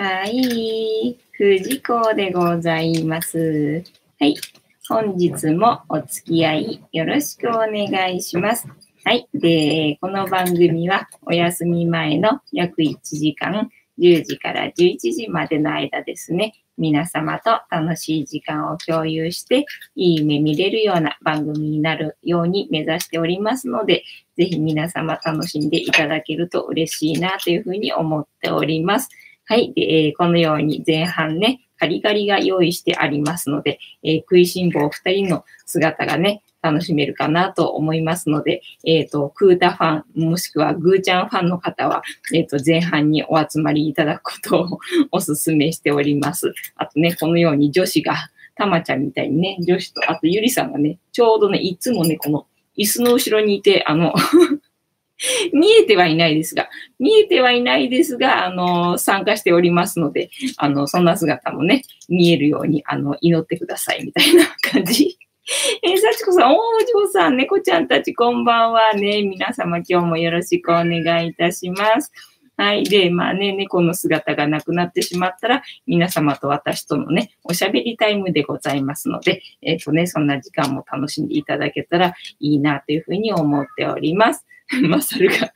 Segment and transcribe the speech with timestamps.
[0.00, 1.18] はい。
[1.32, 3.82] 藤子でございます。
[4.20, 4.36] はい。
[4.88, 8.68] 本日もお付き合いよろしくお願いします。
[9.02, 9.28] はい。
[9.34, 24.04] で、この番組はお休み前の約1時間、10時から11時までの間ですね、皆様と楽しい時間を共有して、いい夢見れるような番組になるように目指しておりますので、
[24.36, 29.08] ぜひ皆様楽しんでいただけると嬉しいなというふうに思っております。
[29.48, 29.72] はい。
[29.72, 42.02] で、えー、このように前半ね、カリカリが用意してありますので、えー、食いしん坊二人の姿がね、楽しめるかなと思いますので、えっ、ー、と、クータファン、もしくはグーちゃんファンの方は、
[42.34, 44.80] えっ、ー、と、前半にお集まりいただくことを
[45.12, 46.52] お勧めしております。
[46.76, 54.12] あとね、このように女子が、たまちゃんみたいにね、女子と、あとゆりさんがね、ちょうどね、いつもね、この椅子の後ろにいて、あの
[55.52, 56.68] 見えてはいないですが、
[56.98, 65.18] 見えてはいないですが、あの、参加しておりますので、あの、そんな姿もね、見えるように、あの、祈ってください、みたいな感じ。
[65.82, 69.22] えー、幸子さん、おー、お嬢さん、猫ちゃんたち、こんばんはね。
[69.22, 72.12] 皆様、今日もよろしくお願いいたします。
[72.58, 72.84] はい。
[72.84, 84.44] で、まあね、猫の姿がなくなってしまったら、皆様と私とのね、おしゃべりタイムでございますので、えっ、ー、とね、そんな時間も楽しんでいただけたらいいなというふうに思っております。
[84.88, 85.52] マサルが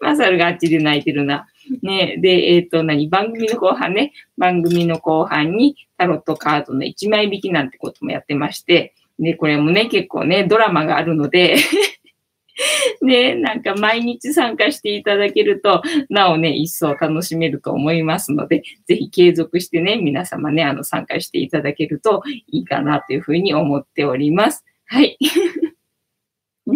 [0.00, 1.46] マサルがあっちで泣いてるな。
[1.82, 11.56] ねで、えっ、ー、と、何番組の後半ね、番組の後半にタロットカードの1枚引きなんてこともやってまして、で、これもね、結構ね、ドラマがあるので
[13.02, 24.64] ね、なんか毎日参加していただけると、なおね、一層楽しめると思いますので、ぜひ継続してね、皆様ね、あの、参加していただけるといいかなというふうに思っております。
[24.86, 25.18] はい。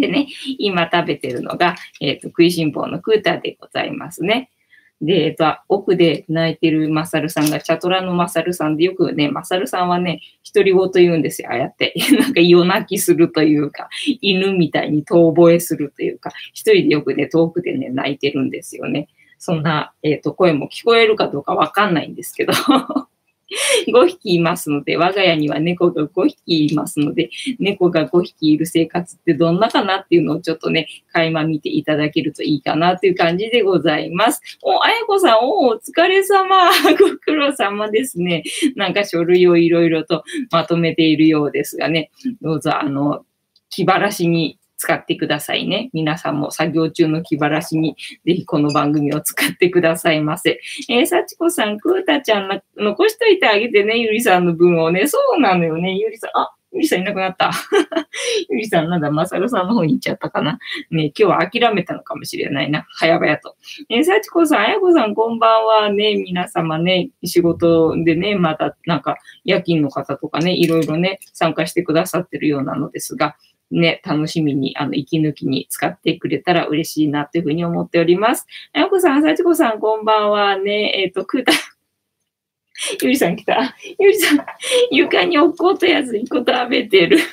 [0.00, 4.50] でね、今食べてるのが、えっ、ー、と、食いしん坊のクータでございますね。
[5.02, 10.20] で、えっ、ー、と、奥で泣いてるマサルさんが、チャトラのマサルさんで、よくね、マサルさんはね、
[10.52, 11.94] 独り言言うんですよ、ああやって。
[12.18, 13.88] なんか夜泣きするというか、
[14.20, 19.08] 犬みたいに遠吠えするというか、一人でよくね、遠くでね、泣いてるんですよね。
[19.38, 22.52] そんな、えっ、ー、と、声も聞こえるかどうかわかんないんですけど
[23.88, 34.40] 5匹いますので、我が家には猫が5匹いますので、猫が5匹いる生活ってどんなかなっていうのをちょっとね、垣間見ていただけるといいかなという感じでございます。
[34.62, 36.70] お、あやこさん、お、お疲れ様。
[36.98, 38.44] ご苦労様ですね。
[38.76, 42.10] なんか書類をいろいろとまとめているようですがね、
[42.40, 43.24] どうぞ、あの、
[43.68, 45.90] 気晴らしに使ってくださいね。
[45.92, 50.58] 皆さんも作業中の気晴らしに、ぜひこの番組を使ってくださいませ。
[50.88, 55.06] えー、幸子さん、くーたちゃん残しといてあげてね、ゆりさんの分をね。
[55.06, 56.30] そうなのよね、ゆりさん。
[56.34, 57.50] あ、ゆりさんいなくなった。
[58.48, 60.58] ゆりさんなんだ、まさるさんの方に行っちゃったかな。
[60.90, 62.86] ね、今日は諦めたのかもしれないな。
[62.94, 63.56] 早々と。
[63.90, 66.14] えー、幸子さん、あやこさん、こんばんはね。
[66.14, 73.36] 皆様ね、仕事でね、また、なんか、夜勤の方とかね、いろいろね、参加してくださってるようなのですが、
[73.70, 78.46] ね、楽しみに、あの、息抜きに使ってくれたら嬉しいなというふうに思っております。
[78.72, 80.92] あやこさん、あさちこさん、こんばんはね。
[80.96, 81.52] えっ、ー、と、くだ、
[83.00, 83.76] ゆりさん来た。
[83.98, 84.44] ゆりさん、
[84.90, 87.18] 床に落っこったやつ一個食べてる。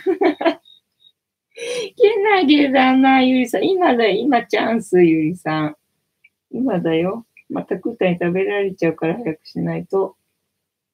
[1.98, 3.64] けなげだな、ゆりさん。
[3.64, 5.76] 今だよ、今チャンス、ゆりさん。
[6.52, 7.26] 今だよ。
[7.50, 10.16] またクータに食べられちゃうから早くしないと。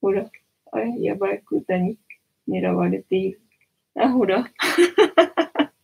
[0.00, 0.30] ほら、
[0.72, 1.98] あれ、やばい、クータに
[2.48, 3.43] 狙われている。
[3.96, 4.50] あ、ほら。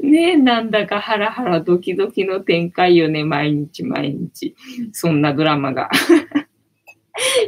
[0.00, 4.56] ねえ、なんだかハラハラドキドキの展開よね、毎日毎日。
[4.92, 5.90] そんなドラマが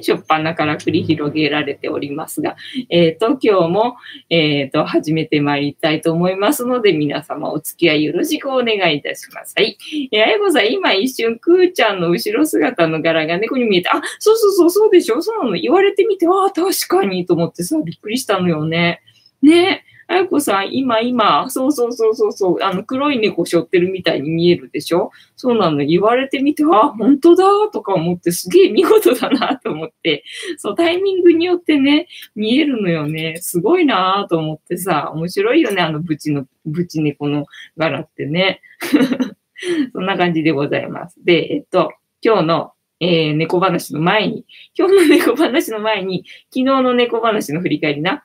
[0.00, 2.56] しょっぱなから繰り広げられておりますが、
[2.88, 3.96] えっ、ー、と、今日も、
[4.28, 9.54] えっ、ー、と、始めてまいりたいと思いますので、皆様お付き合いよろしくお願いいたします。
[9.56, 9.76] はい。
[10.12, 15.22] えあやこさん、今一瞬、くーちゃんの後ろ姿の柄が猫に見えて、あ、そうそうそう、そうでしょ？
[15.22, 15.56] そうなの。
[15.56, 19.02] 言われてみて、ああ、確かに、と思ってさ、びっくりしたのよね。
[19.42, 19.84] ね。
[20.10, 25.12] あやこさん、今、今、そうそうそうそうそう、あの、黒い猫背負ってるみたいに見えるでしょ？
[25.36, 30.24] そうなの、言われてみて、あ、本当だとか思って、すげえ見事だなと思って、
[30.56, 33.36] そう、タイミングによってね、見えるのよね。
[33.40, 37.46] すごいなと思ってさ、面白いよね、あの、ブチの、ブチ猫の
[37.76, 38.62] 柄ってね。
[39.94, 41.24] そんな感じでございます。
[41.24, 44.44] で、えっと、今日のえー、猫話の前に、
[44.76, 48.24] 今日の猫話の前に、昨日の猫話の振り返りな。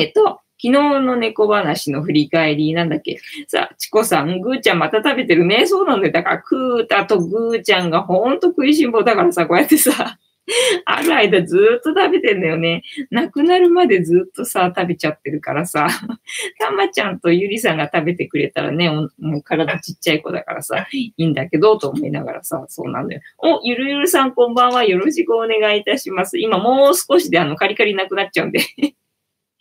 [0.00, 3.18] えっと、昨日の猫話の振り返り、なんだっけ？
[3.48, 5.66] さあ、チコさん、グーちゃんまた食べてるね。
[5.66, 6.12] そうなんだよ。
[6.12, 10.18] だから、クータとグーちゃんがほんと食いしん坊だからさ、こうやってさ、
[10.86, 12.82] ある間ずーっと食べてんだよね。
[13.10, 15.86] 亡くなるまでずっとさ、食べちゃってるからさ。
[16.58, 19.08] たまちゃんとゆりさんが食べてくれたらね、も
[19.38, 23.20] う体ちっちゃい子だからさ、いいんだけど、と思いながらさ、そうなんだよ。
[23.38, 24.84] お、ゆるゆるさんこんばんは。
[24.84, 26.38] よろしくお願いいたします。
[26.38, 28.60] 今もう少しであの、カリカリなくなっちゃうんで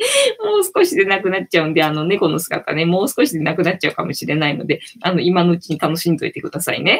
[0.43, 6.99] もう少しでなくなっちゃうんで、あの猫の姿ね、もう少しでなくなっちゃうかもしれないので、あの、今のうちに楽しんどいてくださいね。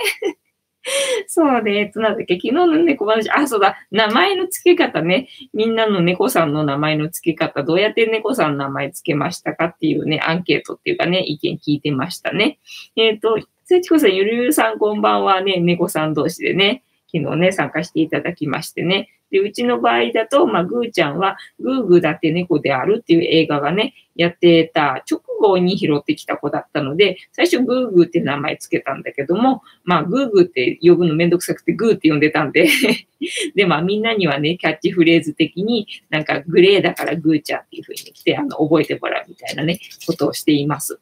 [1.27, 5.27] そうで、えっと、なんだっけ、昨日の猫話、あ、そうだ、名前の付け方ね。
[5.53, 12.59] みんなの猫さんの名前の付け方、どうやって猫さんの名前付けましたかっていうね、アンケートっていうかね、意見聞いてましたね。
[12.95, 16.83] えっ、ー、と、せちこさん、ゆるゆるさんこんばんはね、猫さん同士でね、
[17.13, 19.09] 昨日ね、参加していただきましてね。
[19.31, 32.68] で、うちの場合だと、まあ、ぐーちゃんは、グーグーだって猫であるっていう映画がね、やってた直後に拾ってきた子だったので、最初グーグーって名前つけたんだけども、まあ、グーグーって呼ぶのめんどくさくてグーって呼んでたんで
[33.56, 41.00] で、まあ、みんなにはね、キャッチフレーズ的になんかグレーだからグーちゃんっていう風に来て、あの、覚えてもらうみたいなね、ことをしています。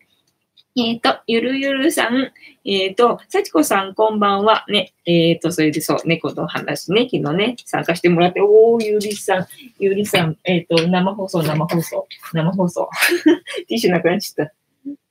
[0.76, 2.32] えっ、ー、と、ゆるゆるさん、
[2.64, 4.66] えっ、ー、と、さちこさん、こんばんは。
[4.70, 9.48] ね、えっ、ー、と、それでそう、猫の話ね、昨日ね、参加してもらって、おー、ゆりさん、
[9.80, 12.90] ゆりさん、えっ、と、生放送、生放送、生放送。
[13.68, 14.54] ティッシュなくなっちゃった。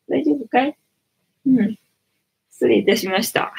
[0.09, 0.77] 大丈夫かい？
[1.47, 1.79] うん。
[2.51, 3.53] 失礼いたしました。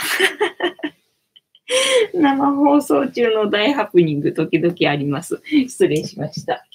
[2.13, 5.41] 生放送中の大ハプニング、時々あります。
[5.45, 6.65] 失礼しました。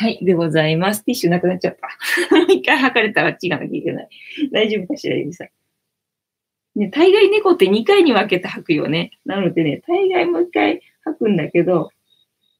[0.00, 1.04] はい、でございます。
[1.04, 1.90] ティッシュなくなっちゃった。
[2.50, 4.08] 一回測れたら違がなきゃいけない。
[4.50, 5.48] 大丈夫かしら、ゆりさん。
[6.74, 9.10] ね、大概猫って2回に分けて吐くよね。
[9.26, 11.90] なのでね、大概もう一回吐くんだけど、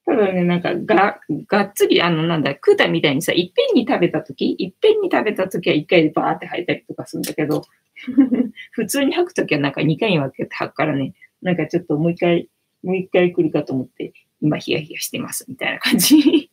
[0.04, 7.62] ただね、なんかが、がっつり、あの、なんだ、食うたみたいにさ、いっぺんに食べたとき、いっぺんに食べたときは1回でバーって吐いたりとかするんだけど、
[8.72, 12.50] 普通に吐くときはなんか2回に分けて吐くからね、なんかちょっともう一回、
[12.82, 16.50] もう一回来るかと思って、今ヒヤヒヤしてます、みたいな感じ。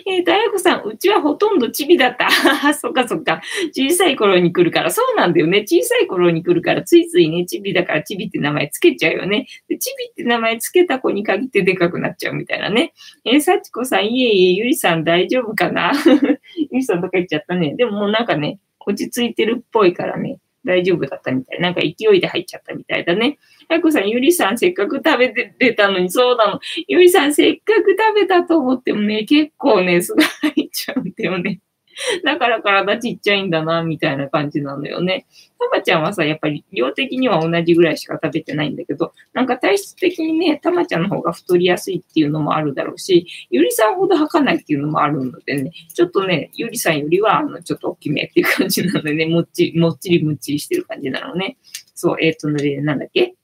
[0.06, 2.28] えっ、と、あやこさん、うちはほとんどチビだった。
[2.74, 3.40] そっかそっか。
[3.72, 4.90] 小さい頃に来るから。
[4.90, 5.60] そうなんだよね。
[5.60, 9.46] 小さい頃に来るから、ついついね、チビだからチビって名前つけちゃうよね。
[9.68, 12.92] でチビって名前つけた子に限ってでかくなっちゃうみたいなね。
[13.24, 15.92] えー、さちこさん、いえいえ、ゆりさん大丈夫かな？
[16.56, 17.74] ゆりさんとか言っちゃったね。
[17.76, 21.60] でももうなんかね、落ち着いてるっぽいからね、大丈夫だったみたい。
[21.60, 23.38] なんか勢いで入っちゃったみたいだね。
[23.68, 26.60] あこさん、ゆりさんせっかく食べてれたのに、そうなの。
[26.88, 31.60] ゆりさんせっかく食べたと思ってもね、結構ね、すぐ入っちゃうんだよね。
[32.24, 35.26] だから体ちっちゃいんだな、みたいな感じなのよね。
[35.58, 51.56] たまちゃんはさ、やっぱり量的には同じぐらいしか食べてないんだけど、なんか体質的にね、たまちゃんの方が太りやすいっていうのもあるだろうし、ゆりさんほど吐かないっていうのもあるのでね、ちょっとね、ゆりさんよりは、あの、ちょっと大きめっていう感じなのでね、もっちり、もっちりむっちりしてる感じなのね。
[51.94, 53.34] そう、えっ、ー、とね、なんだっけ？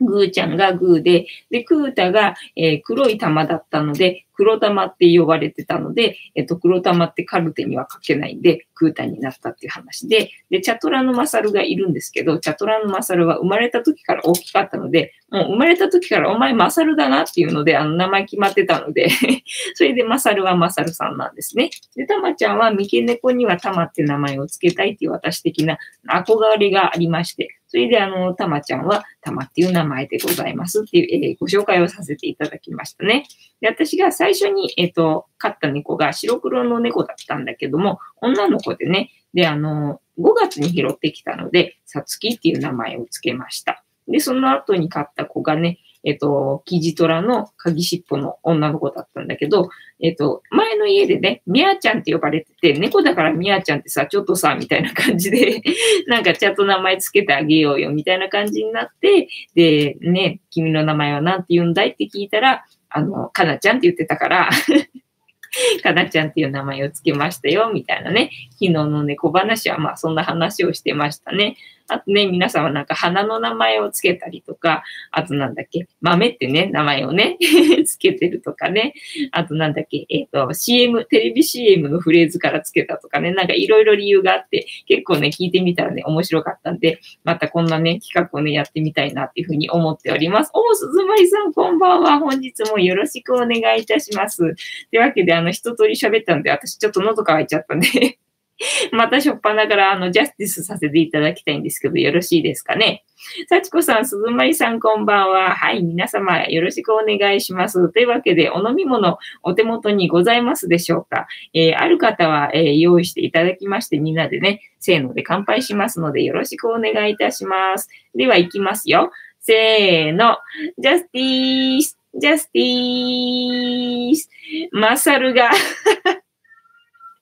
[0.00, 19.10] グーちゃんがグーで、で、クータが、えー、黒い玉だったので、黒玉って呼ばれてたので、えっと、黒玉ってカルテには書けないんで、クータになったっていう話で、で、チャトラのマサルがいるんですけど、チャトラのマサルは生まれた時から大きかったので、もう生まれた時からお前マサルだなっていうので、あの名前決まってたので
[19.74, 21.70] それでマサルはマサルさんなんですね。
[21.96, 33.26] で、タマちゃんは三毛猫にはタマって名前を付けたいっていう私的な憧れがありまして、それで、あの、たまちゃんは、たまっていう名前でございますっていう、えー、ご紹介をさせていただきましたね。
[33.60, 43.84] で、私が最最初に、えっ、ー、と、飼った猫が白黒の猫だったんだけども、女の子でね、で、あの、5月に拾ってきたので、さつきっていう名前を付けました。
[44.06, 49.68] で、その後に飼った子がね、えっと、キジトラの鍵尻尾の女の子だったんだけど、
[50.00, 55.60] えっと、前の家でね、ミヤちゃんって呼ばれてて、猫だからミヤちゃんってさ、ちょっとさ、みたいな感じで
[56.06, 64.50] なんかちゃんと名前つけてあげようよ、みたいな感じになって、で、ね、君の名前は何て言うんだいって聞いたら、あの、かなちゃんって言ってたから
[65.82, 68.30] かなちゃんっていう名前をつけましたよ、みたいなね。
[68.52, 71.56] 昨日の猫話は、まあそんな話をしてましたね。
[71.88, 77.38] あとね、皆さんはなんか花の名前をつけたりとか、あとなんだっけ、豆ってね、名前をね、
[77.86, 78.94] つけてるとかね。
[79.32, 90.50] あとなんだっけ、えっ、ー、と、CM、テレビ CM のフレーズからつけたとかね、なんかいろいろ理由があって、結構ね、聞いてみたらね、面白かったんで、またこんなね、企画をね、やってみたいなっていうふうに思っております。
[90.54, 92.18] おー、鈴まりさん、こんばんは。
[92.18, 94.38] 本日もよろしくお願いいたします。
[94.38, 94.44] と
[94.92, 98.18] いうわけで、あの、一通り喋ったんで、私ちょっと喉乾いちゃったんで
[98.92, 103.04] またしょっぱながら、あの、ジャスティスさせていただきたいんですけど、よろしいですかね？
[103.48, 105.54] 幸子さん、鈴まりさん、こんばんは。
[105.54, 107.92] はい、皆様、よろしくお願いします。
[107.92, 111.26] というわけで、お飲み物、お手元にございますでしょうか？
[111.54, 117.88] えー、ある方は、えー、用意していただきまして、みんなでね、せーので乾杯しますので、よろしくお願いいたします。
[118.14, 119.12] では、いきますよ。
[119.40, 120.38] せーの。
[120.78, 124.30] ジャスティース、ジャスティース。
[124.72, 125.50] マサルが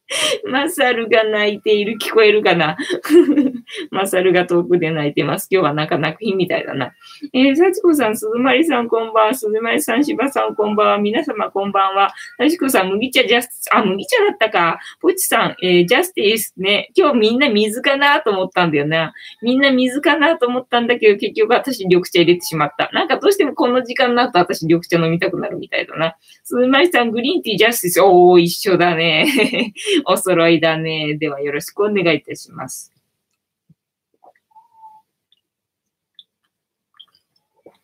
[0.46, 1.98] マサルが泣いている。
[1.98, 2.76] 聞こえるかな？
[3.90, 5.48] マサルが遠くで泣いてます。
[5.50, 6.92] 今日はなんか泣く日みたいだな。
[7.32, 9.34] えー、幸子さん、鈴まりさんこんばんは。
[9.34, 10.98] 鈴まりさん、芝さんこんばんは。
[10.98, 12.12] 皆様こんばんは。
[12.38, 14.78] 幸子さん、麦茶ジャスティス、あ、麦茶だったか。
[15.00, 16.90] ポチさん、えー、ジャスティスね。
[16.94, 19.12] 今日みんな水かなと思ったんだよな。
[19.42, 22.90] みんな水かなと思ったんだけど、結局私緑茶入れてしまった。
[22.92, 26.14] なんかどうしてもこの時間になると私緑茶飲みたくなるみたいだな。
[26.44, 28.00] 鈴まりさん、グリーンティージャスティス。
[28.02, 29.26] おー、一緒だね。
[30.06, 31.14] お揃いだね。
[31.14, 32.92] ではよろしくお願いいたします。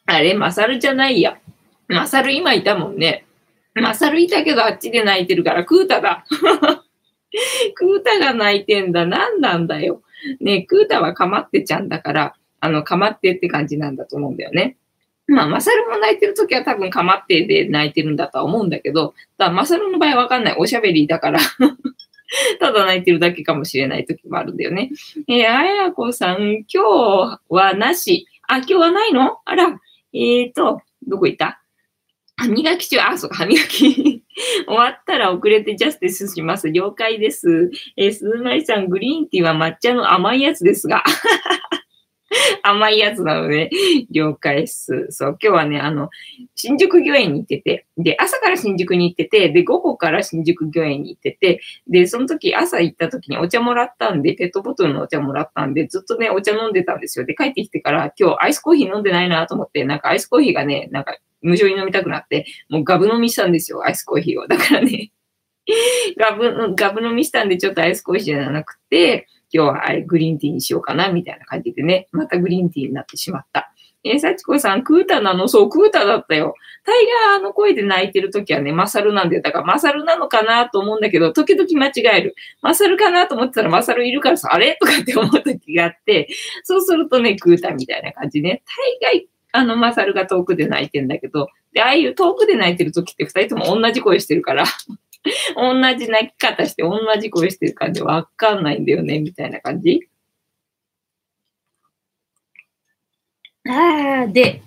[0.06, 1.38] あれ、マサルじゃないや。
[1.88, 3.24] マサル今いたもんね。
[3.74, 6.24] マサルいたけどあっちで泣いてるからクータだ。
[7.74, 9.06] クータが泣いてんだ。
[9.06, 10.02] 何なんだよ。
[10.40, 14.76] ねクータはかまってちゃんだから、あの、かまってって感じなんだと思うんだよね。
[15.28, 20.56] まあ、マサルも泣いてるときは多分かまってで泣いてるんだとは思うんだけど、だマサルの場合わかんない。
[20.58, 21.40] おしゃべりだから
[22.60, 24.90] ただ泣いてるだけかもしれない時もあるんだよね。
[25.28, 28.26] えー、あやこさん、今日はなし。
[28.48, 29.38] あ、今日はないの？
[29.44, 29.80] あら、
[30.14, 31.60] えーと、どこ行った？
[32.36, 34.22] 歯磨き中、あ、そうか、歯磨き
[34.66, 36.70] 終わったら遅れてジャスティスします。
[36.70, 37.70] 了解です。
[37.96, 41.04] えー、鈴まりさん、グリーンティーは抹茶の甘いやつですが。
[42.62, 43.70] 甘いやつなので、
[44.10, 45.06] 了解っす。
[45.10, 46.10] そう、今日はね、あの、
[46.54, 57.26] 新宿御苑に行ってて、で、朝から新宿に行ってて、で、午後から新宿御苑に行ってて、で、その時、朝行った時にお茶もらったんで、ペットボトルのお茶もらったんで、ずっとね、お茶飲んでたんですよ。
[57.26, 64.46] で、帰ってきてから、今日アイスコーヒー飲んでないなと思って、なんかアイスコーヒーがね、なんか無償に飲みたくなって、もうガブ飲みしたんですよ、アイスコーヒーを。
[64.46, 65.12] だからね、
[66.18, 73.72] ガブ、ガブ飲みしたんで、ちょっとアイスコーヒーじゃなくて、今日はあれグリーンティーにしようかな、みたいな感じでね、またグリーンティーになってしまった。
[74.04, 75.46] えー、幸子さん、クータなの？
[75.46, 76.56] そう、クータだったよ。
[76.84, 79.42] タイガーの声で泣いてるときはね、マサルなんだよ。
[79.42, 82.34] だからマサルなのかなと思うんだけど、時々間違える。
[82.62, 84.76] マサルかなと思ってたらマサルいるからさ、あれ？
[84.80, 86.28] とかって思うときがあって、
[86.64, 88.64] そうするとね、クータみたいな感じね。
[89.00, 94.64] 大概、あの、マサルが遠くで泣いてんだけど、で、ああいう遠くで泣いてるときって二人とも同じ声してるから
[95.56, 100.08] 同じ泣き方して同じ声してる感じわかんないんだよね、みたいな感じ？
[103.68, 104.62] ああ、で、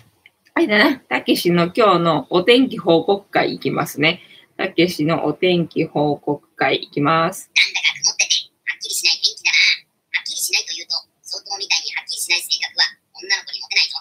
[0.53, 4.21] あれだな、たけしの今日のお天気報告会いきますね。
[4.55, 7.51] たけしのお天気報告会いきます。
[7.53, 8.35] なんだか曇ってて、
[8.71, 9.57] はっきりしない天気だな。
[10.19, 11.85] はっきりしないというと、相当みたい
[12.47, 13.97] 性格は女の子にモテないぞ。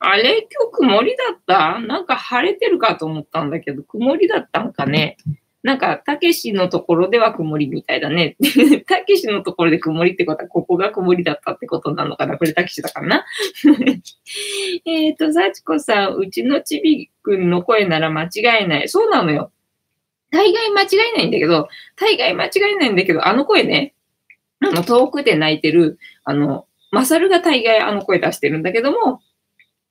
[0.00, 0.46] あれ？
[0.50, 1.78] 今日曇りだった？
[1.80, 5.16] なんか晴れてるかと思ったんだけど、曇りだったんかね？
[5.64, 8.36] なんか、たけしのところでは曇りみたいだね。
[8.86, 12.38] たけしのところで曇りってことは、ここが曇りだったってことなのかな？
[12.38, 13.26] これたけしだからな。
[14.86, 18.88] えっと、幸子さん、うちのちびくんの声なら間違いない。
[18.88, 19.50] そうなのよ。
[20.30, 23.94] 大概間違いないんだけど、大概間違いないんだけど、あの声ね、
[24.60, 29.20] あの、遠くで泣いてる、あの、マサルが大概あの声出してるんだけども、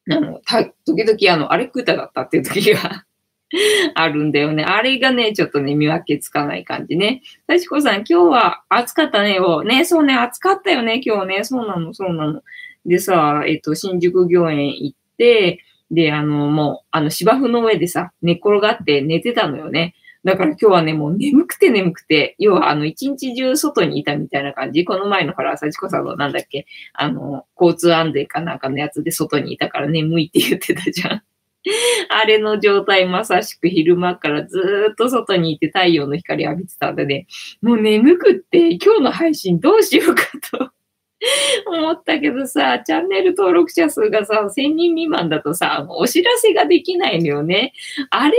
[0.10, 3.06] あの、た、時々あの、あれクータだったっていう時が
[3.96, 4.64] あるんだよね。
[4.64, 7.22] あれがね、ちょっとね、見分けつかない感じね。
[7.48, 9.64] さしこさん、今日は暑かったねよ。
[9.64, 11.44] ね、そうね、暑かったよね、今日ね。
[11.44, 12.42] そうなの、そうなの。
[12.86, 19.96] でさ、えっと、新宿御苑行って、で、あの、もう、あの、芝生の上でさ、寝っ転がって寝てたのよね。
[20.24, 24.86] だから今日はね、もう眠くて眠くて、要はあの、一日中外にいたみたいな感じ。
[24.86, 31.24] この前のほら、幸子さんのなんだっけ、あの、交通安全かなんかのやつで外にいたから眠いって言ってたじゃん。
[32.10, 37.28] あれの状態まさしく昼間からずっと外にいて太陽の光浴びてたんでね、
[37.62, 40.72] もう眠くって今日の配信どうしようかと
[41.66, 47.74] 思ったけどさ、チャンネル登録者数がさ、1000人未満だとさ、お知らせができないのよね。
[48.12, 48.34] あれも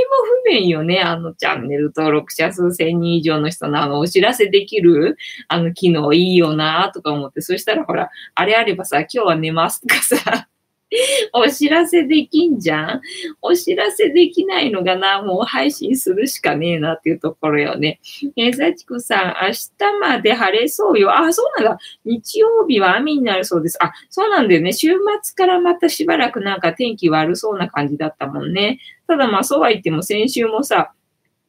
[0.44, 1.00] 不便よね。
[1.00, 5.16] あのチャンネル登録者数1000人以上の人のあのお知らせできる
[5.48, 10.48] あの機能いいよなとか思って、そしたらほら、あれあればさ、今日は寝ますとかさ、
[11.34, 13.00] お知らせできんじゃん？
[13.42, 18.00] お知らせできないのがな、もう配信するしかねえなっていうところよね。
[18.36, 21.16] えー、さちこさん、明日まで晴れそうよ。
[21.16, 21.78] あ、そうなんだ。
[22.04, 23.78] 日曜日は雨になるそうです。
[23.82, 24.72] あ、そうなんだよね。
[24.72, 24.88] 週
[25.22, 28.78] 末からまたしばらくなんか天気悪そうな感じだったもんね。
[29.06, 30.92] ただまあそうは言っても先週もさ、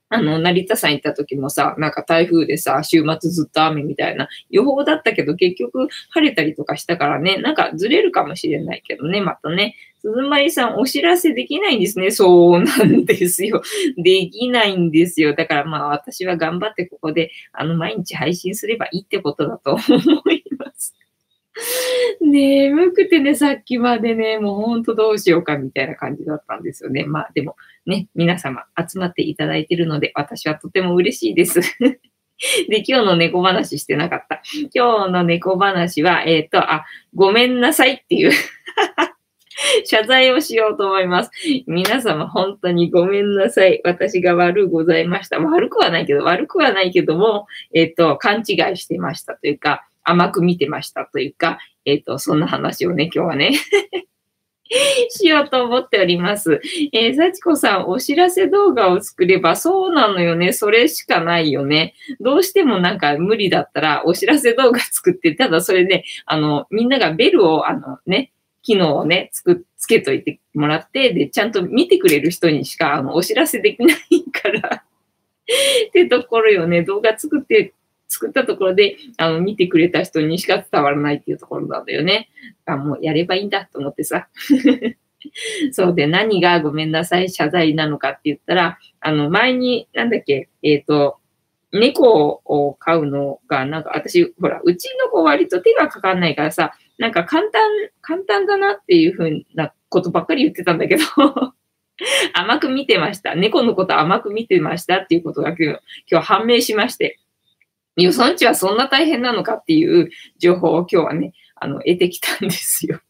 [0.10, 9.76] あの、成田山行った時もさ、なんか台風でさ、週末ずっと雨みたいな予報だったけど、結局晴れたりとかしたからね、なんかずれるかもしれないけどね、またね。
[10.02, 12.10] 鈴まりさん、お知らせできないんですね。
[12.10, 13.62] そうなんですよ。
[13.98, 15.36] できないんですよ。
[15.36, 19.80] だからまあ私は頑張ってここで、あの、毎日配信すればいいってことだと思
[20.32, 20.96] います。
[22.22, 27.06] 眠くてね、さっきまでね、もうほんとどうしようかみたいな感じだったんですよね。
[27.06, 27.56] まあでも
[27.90, 31.60] ね、皆様集まっていただいているので、私はとても嬉しいです。
[32.70, 34.42] で、今日の猫話してなかった。
[34.74, 38.32] 今日の猫話は、えっ、ー、と、あ、ごめんなさいっていう
[39.86, 41.32] 謝罪をしようと思います。
[41.68, 43.82] 皆様本当にごめんなさい。
[43.84, 45.40] 私が悪ございました。
[45.40, 53.52] 悪くはないけど、悪くはないけども、えっ、ー、と、勘違いしてましたというか、甘く見てましたというか、えっ、ー、と、そんな話をね、今日はね
[55.10, 56.62] しようと思っております。
[56.94, 60.54] えー、幸子さん、お知らせ動画を作れば、そうなのよね。
[60.54, 61.96] それしかないよね。
[62.20, 74.84] どうしてもなんか無理だったら、お知らせ動画作って、ただそれで、あの、みんながベルを、あのね、機能をね、つく、つけといてもらって、で、ちゃんと見てくれる人にしか、あの、お知らせできないから
[75.88, 76.84] ってところよね。
[76.84, 77.74] 動画作って、
[78.10, 82.30] 作ったところで、あの、見てくれた人にしか伝わらないっていうところなんだよね。
[82.66, 84.28] あ、もうやればいいんだと思ってさ。
[85.72, 91.20] そうで、何がごめんなさい、謝罪なのかって言ったら、あの、前に、なんだっけ、えっ、ー、と、
[91.72, 97.62] 猫を飼うのが、なんか私、ほら、うちの子割と手がかかんないからさ、なんか簡単、
[98.02, 101.04] 簡単だなっていうふうなことばっかり言ってたんだけど
[102.34, 103.36] 甘く見てました。
[103.36, 105.64] 猫のこと甘く見てましたっていうことが今日
[106.12, 107.20] 今日判明しまして。
[108.04, 113.02] 予算値はそんな大変なのかっていう情報を今日はね、あの、得てきたんですよ。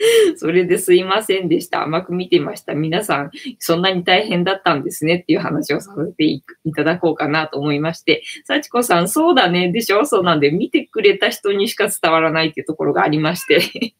[0.36, 1.82] それですいませんでした。
[1.82, 2.74] 甘く見てました。
[2.74, 6.44] 皆さん、そんなに大変だったんですねっていう話をさせてい
[6.76, 10.06] ただこうかなと思いまして、幸子さん、そうだね、でしょ？
[10.06, 13.94] そうなんで、見てくれた人にしか伝わらないっていうところがありまして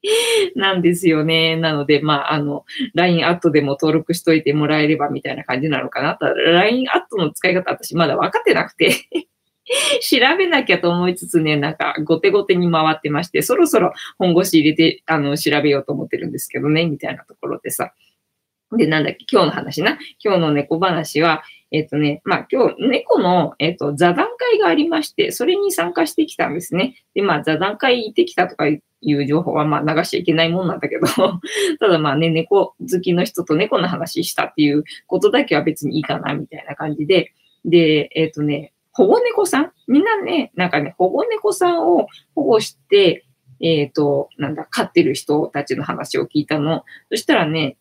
[0.56, 1.56] なんですよね。
[1.56, 2.64] なので、まあ、あの、
[2.94, 6.14] LINE アットでも登録しといてもらえればみたいな感じなのかな。
[6.14, 8.94] ただ、LINE アットの使い方、私まだ分かってなくて
[10.02, 17.92] 調べなきゃと思いつつね、なんか、後手後手に回ってまして、そろそろ本腰入れて、あの、調べようと思ってるんですけどね、みたいなところでさ。
[18.76, 19.98] で、なんだっけ、今日の話な。
[20.22, 26.94] 今日の猫話は、えっ、とね、まあ今日、猫の、えっ、と、座談会がありまして、それに参加してきたんですね。
[27.14, 28.80] で、まあ座談会行ってきたとかい
[29.12, 31.06] う情報はまあ流しちゃいけないもんなんだけど、
[31.80, 37.32] ただまあね、猫好きの人と猫の話したっていうことだけは別にいいかな、みたいな感じで、
[37.64, 39.72] で、えっ、とね、保護猫さん？
[39.86, 43.26] みんなね、なんかね、保護猫さんを保護して、
[43.60, 46.84] えっ、ー、と、なんだ、飼ってる人たちの話を聞いたの。
[47.10, 47.76] そしたらね、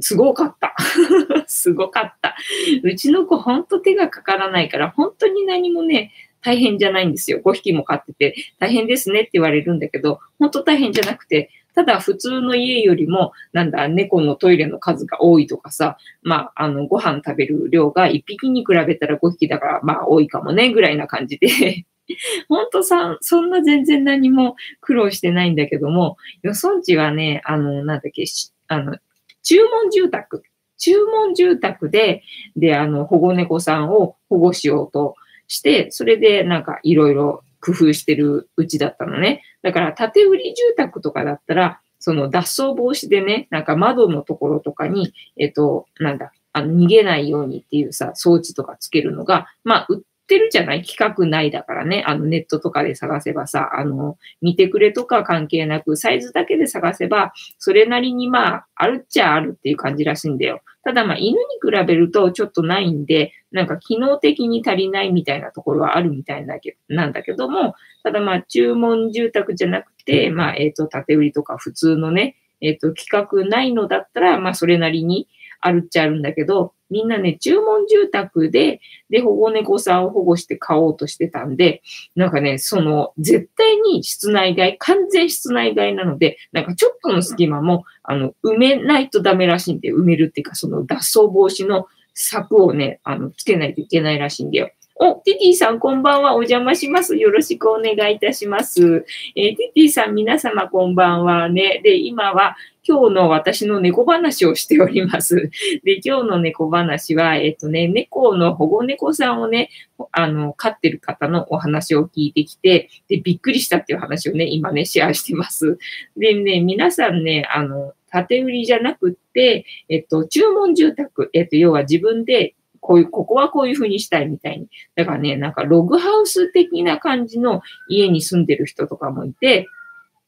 [0.00, 0.74] すごかった。
[1.46, 2.36] すごかった。
[2.82, 7.40] うちの子ほんと手がかからないから、本当に何もね、大変じゃないんですよ。
[7.44, 21.86] 5匹も飼ってて、大変ですねって言われるんだけど、本当大変じゃなくて、ただ普通の家よりも、なんだ、猫のトイレの数が多いとかさ、まあ、あの、ご飯食べる量が1匹に比べたら5匹だから、まあ多いかもね、ぐらいな感じで
[22.48, 28.24] ほんとさ、そんな全然何も苦労してないんだけども、予算地はね、あの、なんだっけ、
[28.68, 28.96] あの、
[29.42, 30.42] 注文住宅。
[30.78, 32.22] 注文住宅で、
[32.56, 35.14] で、あの、保護猫さんを保護しようと
[35.46, 39.42] して、それでなんかいろいろ工夫してるうちだったのね。
[39.62, 50.00] だから建売り住宅とかだったら、その脱走防止でね、なんか窓のところとかに、えっと、なんだ、あの逃げないようにっていうさ、装置とかつけるのが、まあ、売っ
[50.32, 50.82] てるじゃない？
[50.82, 52.04] 企画内だからね。
[52.06, 60.62] あのネットとかで探せばさ、あの、見てくれとか関係なく、サイズだけで探せば、それなりにまあ、あるっちゃあるっていう感じらしいんだよ。
[60.84, 66.46] ただまあ、犬に比べるとちょっとないんで、なんか機能的に足りないみたいなところはあるみたい
[66.88, 75.28] なんだけども、ただまあ、注文住宅じゃなくて、まあ、えっ、ー、と、建売りとか普通のね、えっ、ー、と、規格ないのだったら、まあ、それなりに
[75.62, 81.82] あるっちゃあるんだけど、みんなね、注文住宅で、で、保護猫さんを保護して飼おうとしてたんで、
[82.14, 94.70] なんかね、その、絶対に室内外、完全室内外なので、なんかちょっとの隙間も、あの、埋めないとダメらしいんで、埋めるっていうか、その脱走防止の柵をね、あの、つけないといけないらしいんだよ。
[94.96, 96.34] お、ティティさん、こんばんは。
[96.34, 97.16] お邪魔します。
[97.16, 99.06] よろしくお願いいたします。
[99.34, 101.80] えー、ティティさん、皆様、こんばんはね。
[101.82, 105.50] で、今は、今日の私の猫話をしております。
[105.82, 109.70] で、今日の猫話は、えっとね、猫の保護猫さんをね、
[110.10, 115.78] あの、飼ってる方のお話を聞いてきて、で、びっくりしたっていう話をね、今ね、シェアしてます。
[116.18, 117.94] でね、皆さんね、あの、
[118.28, 124.66] 建売りじゃなくって、えっと、注文住宅、えっと、要は自分でこういう、ここはこういう風にしたいみたいに。
[124.96, 129.68] だからね、なんかログハウス的な感じの家に住んでる人とかもいて、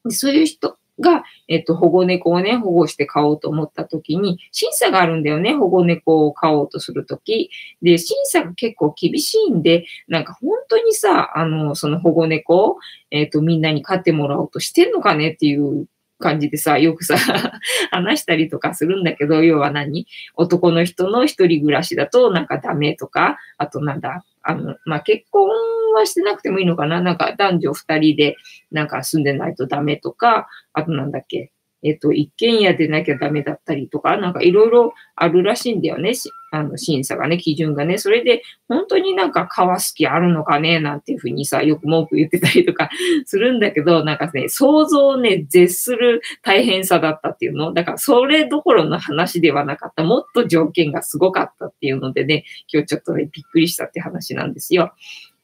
[0.09, 7.49] そういう人が、えっと、保護猫をね、保護して飼おうと思った時に、審査があるんだよね、保護猫を飼おうとするとき。
[7.81, 12.77] で、審査が結構厳しいんで、なんか本当にさ、あの、その保護猫を、
[13.11, 15.87] えっと、みんなに飼ってもらおうとしてんのかねっていう
[16.19, 17.15] 感じでさ、よくさ、
[17.91, 20.07] 話したりとかするんだけど、要は何？
[20.35, 25.49] 男の人の一人暮らしだとなんかダメとか、あとなんだ、あの、まあ、結婚
[25.93, 27.01] はしてなくてもいいのかな？
[27.01, 28.35] なんか男女二人で
[28.71, 31.51] なんか住んでないとダメとか、あとなんだっけ、
[31.83, 36.13] えっと、一軒家でなきゃダメだったりとか、なんかいろいろあるらしいんだよね。
[36.51, 37.97] あの、審査がね、基準がね。
[37.97, 42.89] それで、本当になんか川好きあるのかね、なんていうふうにさ、よく文句言ってたりとか
[43.25, 47.73] するんだけど、なんかね、想像をね、絶する大変さだったっていうの。
[47.73, 50.03] だからそれどころの話ではなかった。
[50.03, 54.93] もっと条件がすごかったっていうのでね、今日ちょっとね、びっくりしたって話なんですよ。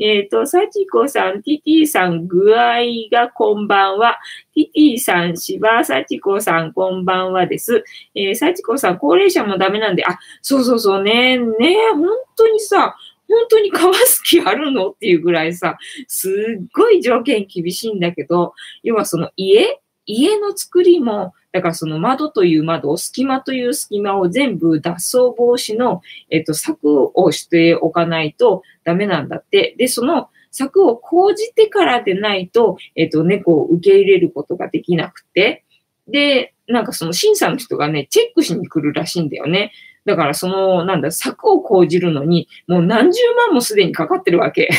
[0.04, 2.80] えっ、ー、と、幸子さん、ティティさん、具合
[3.12, 4.18] がこんばんは。
[4.56, 7.84] ティティさん、芝幸子さん、こんばんはです。
[8.16, 11.46] えー、サチコさん、高齢者もダメなんで、あ、そうそうそうね、ね、
[11.94, 12.96] 本当にさ、
[13.28, 13.74] 本当に皮
[14.08, 14.90] すきあるの？
[14.90, 19.80] っていうぐらいさ、すっごい条件厳しいんだけど、要はその家？
[20.12, 29.76] 家の作りも、だからその窓という窓、隙間という隙間を全部脱走防止の、えっと、柵をしておかないとダメなんだって。
[29.78, 35.64] で、その柵を講じてからでないと、えっと、猫を受け入れることができなくて。
[36.08, 39.72] で、なんかその審査の人がね、チェックしに来るらしいんだよね。
[40.06, 44.70] だからその、なんだ、柵を講じるのに、もう何十万もすでにかかってるわけ。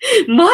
[0.28, 0.46] マ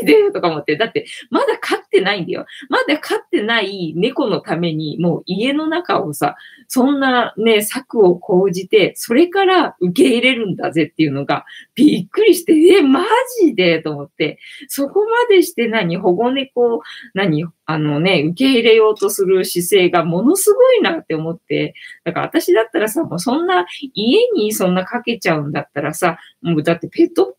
[0.00, 0.30] ジで？
[0.30, 0.76] とか思って。
[0.76, 2.46] だって、まだ飼ってないんだよ。
[2.68, 6.36] まだ飼ってない猫のために、もう家の中をさ、
[6.68, 13.04] そんなね、策を講じて、それから受け入れるんだぜっていうのが、びっくりして、え、マ
[13.40, 13.82] ジで？
[13.82, 14.38] と思って、
[14.68, 15.96] そこまでして何？
[15.96, 16.82] 保護猫を、
[17.14, 17.44] 何？
[17.64, 27.36] あのね、受け入れようとする姿勢がものすごいなって思って、だから私だったらさ、もうそんな家にそんなかけちゃうんだったらさ、もうだってペット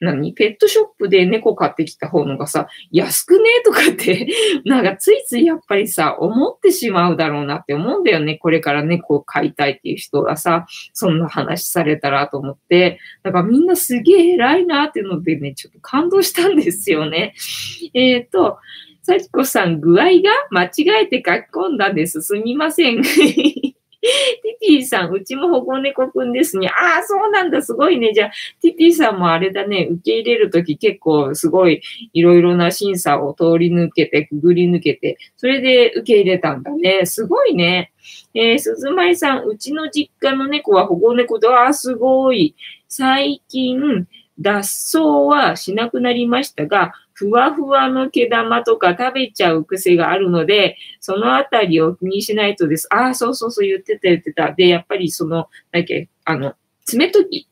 [0.00, 0.32] 何？
[0.32, 3.44] ペットショップで猫買ってきた方のがさ、安くね？
[3.64, 4.28] とかって
[4.64, 8.36] なんかついついやっぱりさ、思ってしまうだろうなって思うんだよね。
[8.36, 12.98] これから猫を飼いたいっていう人がさ、そんな話されたらと思って。
[13.22, 17.34] だからみんなすげえ偉いなっていうのでね、ちょっと感動したんですよね。
[17.94, 18.58] えっ、ー、と、
[19.02, 22.22] 幸子さん、具合が間違えて書き込んだんです。
[22.22, 23.02] すみません。
[24.00, 26.68] ティティさん、うちも保護猫くんですね。
[26.68, 28.12] ああ、そうなんだ、すごいね。
[28.14, 31.82] じゃあ、ティティさんもあれだね、受け入れるとき結構すごい
[32.12, 37.04] いろいろな審査を通り抜けて、くぐり抜けて、それで受け入れたんだね。
[37.04, 37.92] すごいね。
[38.34, 42.54] えー、鈴舞さん、うちの実家の猫は保護猫で、ああ、すごい。
[42.88, 44.06] 最近、
[44.40, 52.88] 脱走はしなくなりましたが、ふわふわの毛玉とか食べちゃう癖があるので、そのあたりを気にしないとです。
[52.90, 54.52] ああ、そうそうそう言ってた言ってた。
[54.52, 56.54] で、やっぱりその、だっけ、あの、
[56.86, 57.46] 爪研ぎ。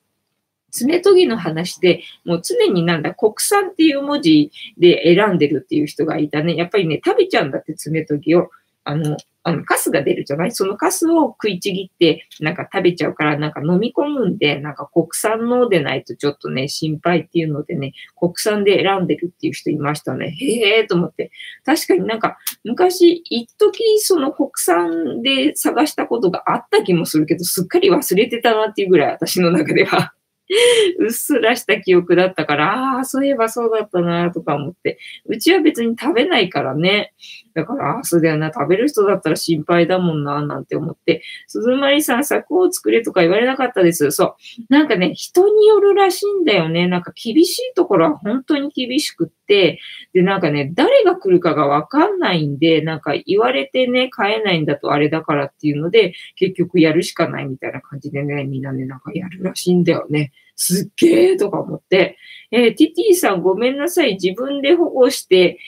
[0.70, 6.57] 爪研ぎの話で、もう常になんだ、国産っていう文字で選んでるっていう人がいたね。
[6.57, 8.48] やっぱりね、食べちゃうんだって爪研ぎを。
[8.88, 10.53] あの、あの、カスが出るじゃない？
[10.53, 20.31] そのカスを食いちぎって、なんか食べちゃうから、なんか飲み込むんで、なんか国産のでないとちょっとね、心配っていうのでね、国産で選んでるっていう人いましたね。
[20.31, 21.31] へえーと思って。
[21.64, 30.14] 確かになんか、昔、一時その国産で探したことがあった気もするけど、すっかり忘れてたなっていうぐらい、私の中では
[30.98, 34.98] うっすらした記憶だったから、ああ、そういえばそうだったな、とか思って。
[35.26, 37.12] うちは別に食べないからね。
[37.54, 41.22] だから、ああ、そうだよな、食べる人だったら心配だもんな、なんて思って。
[41.46, 44.11] 鈴まりさん、柵を作れとか言われなかったです。
[44.11, 44.34] そう。
[44.68, 46.87] なんかね、人によるらしいんだよね。
[46.88, 49.80] なんか厳しいところは本当に厳しくて、で、
[50.12, 60.32] なんかね、誰が来るかがわかんないんで、なんか言われてね、買えないんだとあれだからっていうので、結局やるしかないみたいな感じでね、みんなね、なんかやるらしいんだよね。
[60.54, 62.18] すっげーとか思って、
[62.50, 64.14] えー、ティティさんごめんなさい。
[64.14, 65.58] 自分で保護して、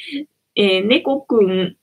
[0.54, 1.76] えー、猫くん、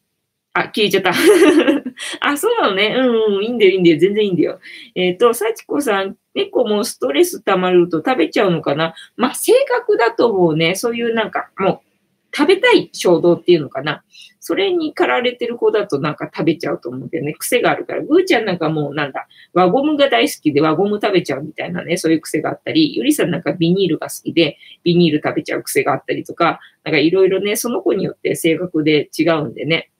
[0.53, 1.11] あ、消えちゃった。
[2.21, 2.95] あ、そうなのね。
[2.97, 3.99] うん、うん、いいんだよ、いいんだよ。
[3.99, 4.59] 全然いいんだよ。
[4.95, 10.75] えっ、ー、と、幸子さん、猫もストレス溜まると食べちゃうのかなまあ、性格だと思うね。
[10.75, 11.86] そういうなんか、もう、
[12.35, 14.03] 食べたい衝動っていうのかな。
[14.39, 17.33] それに駆られてる子だとなんか食べちゃうと思うんだよね。
[17.33, 18.01] 癖があるから。
[18.01, 29.91] ぐーちゃんなんかもうなんだ、輪ゴムが大好きで輪ゴム食べちゃうみたいなね、そういう癖があったり、ゆりさんなんかビニールが好きで、ビニール食べちゃう癖があったりとか、なんかいろいろね、その子によって性格で違うんでね。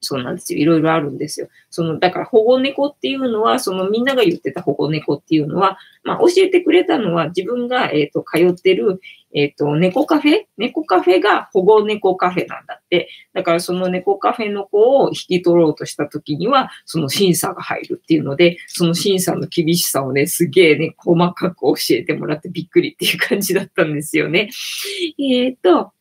[0.00, 0.60] そうなんですよ。
[0.60, 1.48] いろいろあるんですよ。
[1.68, 9.00] その、だから保護猫っていうのは、そのみんなが言ってた保護猫っていうのは、まあ教えてくれたのは自分が、えっ、ー、と、通ってる、
[9.34, 10.42] えっ、ー、と、猫カフェ？
[10.56, 13.08] 猫カフェが保護猫カフェなんだって。
[13.32, 24.50] だからその猫カフェの子を引き取ろうとした時には、その審査が入るっていうので、その審査の厳しさをね、すげえね、細かく教えてもらってびっくりっていう感じだったんですよね。
[25.18, 25.92] えっ、ー、と、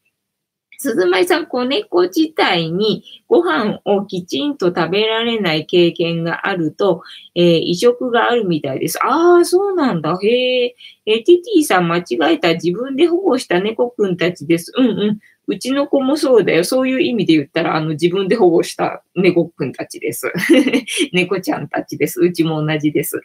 [0.82, 7.04] 鈴舞さん、子猫自体にご飯をきちんと食べられない経験があると、
[7.36, 8.98] えー、移植があるみたいです。
[9.04, 10.18] ああ、そうなんだ。
[10.24, 10.76] へえ。
[11.06, 12.54] えー、ティティさん間違えた。
[12.54, 14.72] 自分で保護した猫くんたちです。
[14.78, 15.20] うんうん。
[15.50, 16.64] うちの子もそうだよ。
[16.64, 20.32] そういう意味で言ったら、あの、自分で保護した猫くんたちです。
[21.12, 22.22] 猫ちゃんたちです。
[22.22, 23.20] うちも同じです。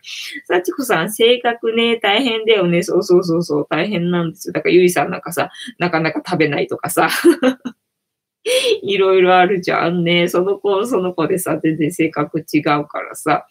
[0.46, 2.82] 幸子さん、性格ね、大変だよね。
[2.82, 4.52] そうそうそうそう、大変なんですよ。
[4.54, 7.10] だからゆいさんなんかさ、なかなか食べないとかさ。
[8.82, 10.28] いろいろあるじゃんね。
[10.28, 13.46] その子、その子でさ、全然性格違うからさ。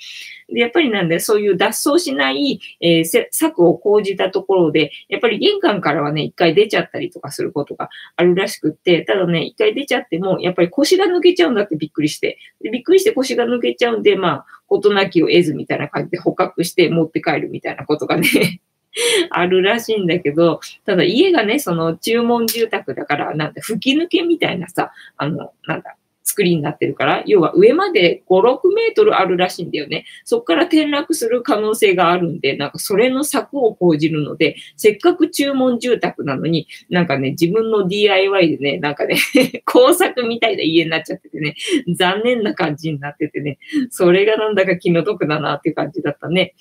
[0.49, 12.37] で、やっぱりなんで、そういう脱走しない、えー、策を講じたところで、やっぱり玄関からはね、一回出ちゃったりとかすることがあるらしくって、ただね、一回出ちゃっても、やっぱり腰が抜けちゃうんだってびっくりして。
[12.61, 18.61] でびっくりして腰が抜けちゃうんで、まあ、事なきを得ずみたいな感じで捕獲して持って帰るみたいなことがね
[19.29, 30.05] あるらしいんだけど、ただ家がね、その注文住宅だから、なんだ、吹き抜けみたいなさ、あの、なんだ、作りになってるから、要は上まで5、6メートルあるらしいんだよね。
[30.23, 39.17] そこから転落する可能性があるんで、なんかそれの策を講じるので、せっかく注文住宅なのに、なんかね、自分の DIY でね、なんかね
[39.65, 41.55] 工作みたいな家になっちゃっててね、
[41.93, 46.55] 残念な感じになっててね、それがなんだか気の毒だなっていう感じだったね。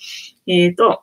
[0.45, 1.01] えっ、ー、と、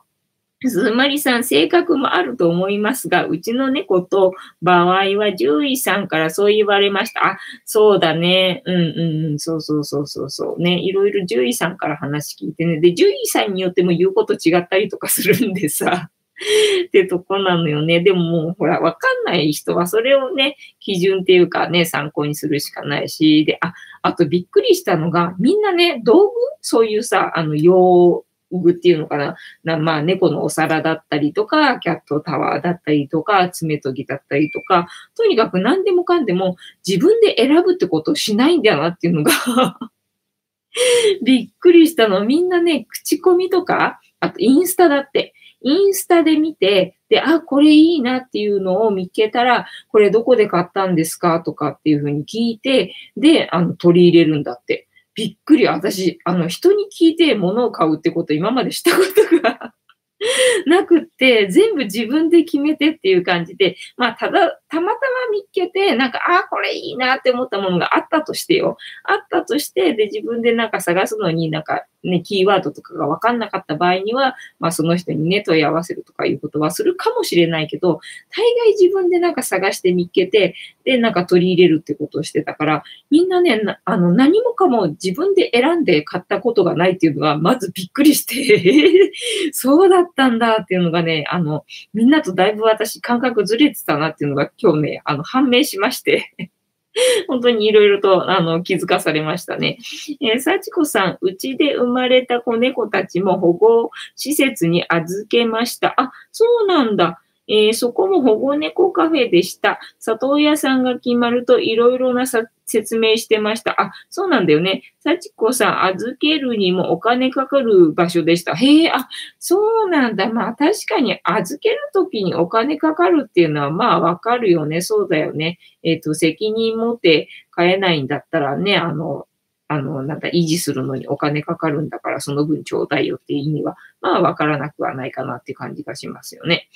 [0.69, 7.25] すまりさん、性格もあると思いますが、うちの猫と場合は獣医さんからそう言われました。
[7.25, 8.61] あ、そうだね。
[8.65, 9.39] うんうんうん。
[9.39, 10.79] そうそうそうそうそうね。
[10.79, 12.79] いろいろ獣医さんから話聞いてね。
[12.79, 16.09] で、獣医さんによっても言うこと違ったりとかするんでさ。
[16.87, 18.01] ってとこなのよね。
[18.01, 26.33] でももうほら、わかんない人はそれをね、基準っていうかね、参考にするしかないし、で、あ、あとびっくりしたのが、みんなね、道具？
[26.61, 28.23] そういうさ、あの、用
[28.59, 29.35] 具っていうのかな？
[29.63, 39.31] なまあ、猫のお皿だったりとか、キャットタワーだったりとか、爪研ぎだったりとか、とにかく何でもかんでも自分で選ぶってことをしないんだよなっていうのが
[41.23, 42.25] びっくりしたの。
[42.25, 45.33] みんなね、口コミとか、あとインスタだって。
[45.63, 51.39] インスタで見て、で、あ、これいいなっていうのを見つけたら、これどこで買ったんですか？
[51.41, 54.87] とかっていうふうに聞いて、で、あの、取り入れるんだって。
[55.15, 55.67] びっくり。
[55.67, 59.73] 私、あの、人に聞いて物を買うってこと今までしたことが
[60.65, 68.77] なくって、全部自分で決めてっていう感じで、まあ、ただ、たまたま見っけて、なんか、ああ、これいいなって思ったものがあったとしてよ。
[69.03, 77.99] あったとして、で、自分でなんか探すのになんか、ね、キーワードとかがわかんなかった場合には、まあ、その人にね、問い合わせるとかいうことはするかもしれないけど、
[78.35, 89.11] 大概自分でなんか探して見っけて、で、なんか取り入れるってことをしてたから、みんなね、あの、何もかも自分で選んで買ったことがないっていうのは、まずびっくりして
[89.53, 96.51] そうだったんだっていうのがね、あの、みんなとだいぶ私感覚ずれてたなっていうのが今日ね、あの、判明しまして。
[97.27, 99.77] 本当にいろいろと、あの、気づかされましたね。
[100.19, 105.93] えー、幸子さん、うちで生まれた子猫たちも保護施設に預けました。
[105.97, 107.21] あ、そうなんだ。
[107.51, 109.81] えー、そこも保護猫カフェでした。
[109.99, 112.23] 里親さんが決まるといろいろな
[112.65, 113.79] 説明してました。
[113.79, 114.83] あ、そうなんだよね。
[115.03, 118.55] 幸子さん、預けるにもお金かかる場所でした。
[118.55, 120.31] へえ、あ、そうなんだ。
[120.31, 124.79] まあ確かに預けるときにお金かかるっていうのはまあわかるよね。
[124.79, 125.59] そうだよね。
[125.83, 129.27] えっ、ー、と、責任持って買えないんだったらね、あの、
[129.67, 136.67] あの、なんだ、維持するのにお金かかるんだから、その分ちょうだいよっていう意味は、まあ、わからなくはないかなって感じがしますよね。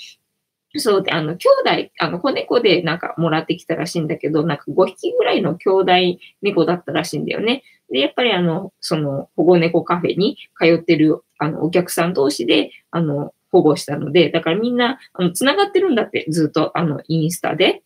[0.77, 5.91] そうで、あの、兄弟、あの、子猫でなんかもらってきたらしいんだけど、なんか5匹ぐらいの兄弟
[6.41, 7.63] 猫だったらしいんだよね。
[7.91, 17.81] で、やっぱりあの、その保護猫カフェに通ってる、あの、お客さん同士で、あの、保護したので、だからみんな、あの、繋がってるんだって、ずっと、あの、インスタで。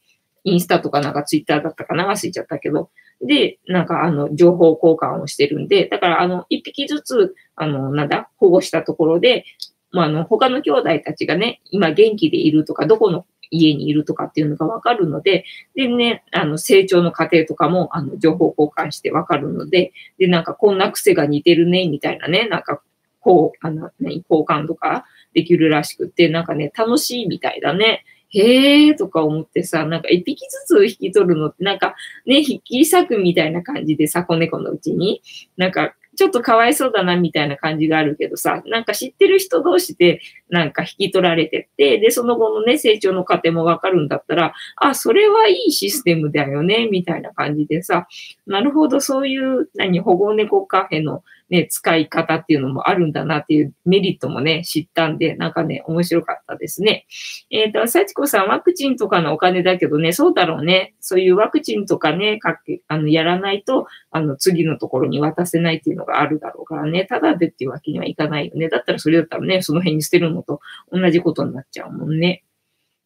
[0.46, 2.90] インスタとかなんかツイッターだったかな忘れちゃったけど。
[3.22, 9.44] で、なんかあの、情報交換をしてるんで、だからあの、一匹ずつ、あの、なんだ、保護したところで、
[9.92, 22.82] まあ、あの、他の兄弟たちがね、今元気でいるとか、どこの家にいるとかっていうのがわかるので、でね、あの、成長の過程とかも、あの、情報交換してわかるので、で、なんか、こんな癖が似てるね、みたいなね、なんか、
[23.20, 28.06] こう、あの、ね、交換とかできるらしくて、なんかね、楽しいみたいだね。
[28.32, 31.96] へーとか思ってさ、なんか一匹ずつ引き取るのって、なんか
[32.28, 35.24] ね、引き裂くみたいな感じでさ、子猫のうちに、
[35.58, 48.06] なんかちょっとかわいそうだなみたいな感じがあるけどさ、なんか知ってる人同士でなんか引き取られてって、で、その後のね、成長の過程もわかるんだったら、あ、それはいいシステムだよね、みたいな感じでさ、
[48.46, 57.06] なるほど、そういう、何、保護猫カフェのね、使い方っていうのもあるんだなっていうメリットもね、知ったんで、なんかね、面白かったですね。
[57.50, 60.94] えっ、ー、と、幸子さん、ワクチンとかのお金だけどね、そうだろうね。
[61.00, 68.70] そういうワクチンとかね、かけ、あの、やらないと、あの、次のところに渡せないっていうのがあるだろうからね、ただでっていうわけにはいかないよね。
[68.70, 72.44] だったらそれだったらね、その辺に捨てるのと同じことになっちゃうもんね。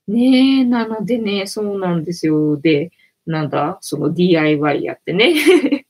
[0.08, 2.58] ねえ、なのでね、そうなんですよ。
[2.58, 2.92] で、
[3.26, 5.86] なんだ、その DIY やってね。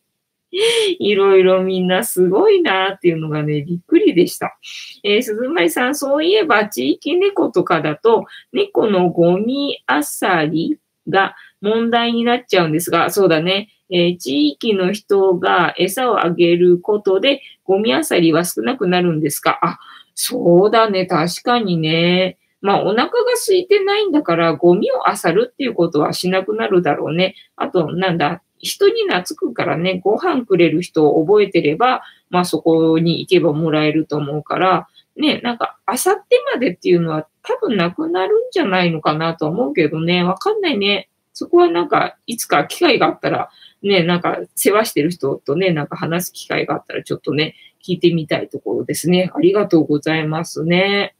[1.00, 4.56] いろいろみんなすごいなっていうのがね、びっくりでした。
[5.04, 10.78] えー、鈴舞さん、そういえば地域猫とかだと、猫のゴミあさり
[11.10, 13.70] が問題になっちゃうんですが、そうだね。
[13.90, 19.60] えー、地域の人が餌をあげることで、ゴミあさりは少なくなるんですか？
[19.64, 19.80] あ、
[20.16, 21.06] そうだね。
[21.08, 22.38] 確かにね。
[22.62, 27.36] まあ、お腹が空いてないんだから、ゴミを漁るっていうことはしなくなるだろうね。
[27.58, 41.10] あと、なんだ、人に懐くからね、ご飯くれる人を覚えてれば、まあそこに行けばもらえると思うから、ね、なんか、あさってまでっていうのは多分なくなるんじゃないのかなと思うけどね、わかんないね。
[41.34, 43.50] そこはなんか、いつか機会があったら、
[43.84, 49.30] ね、なんか世話してる人とね、なんか話す機会があったらちょっとね、聞いてみたいところですね。
[49.36, 51.16] ありがとうございますね。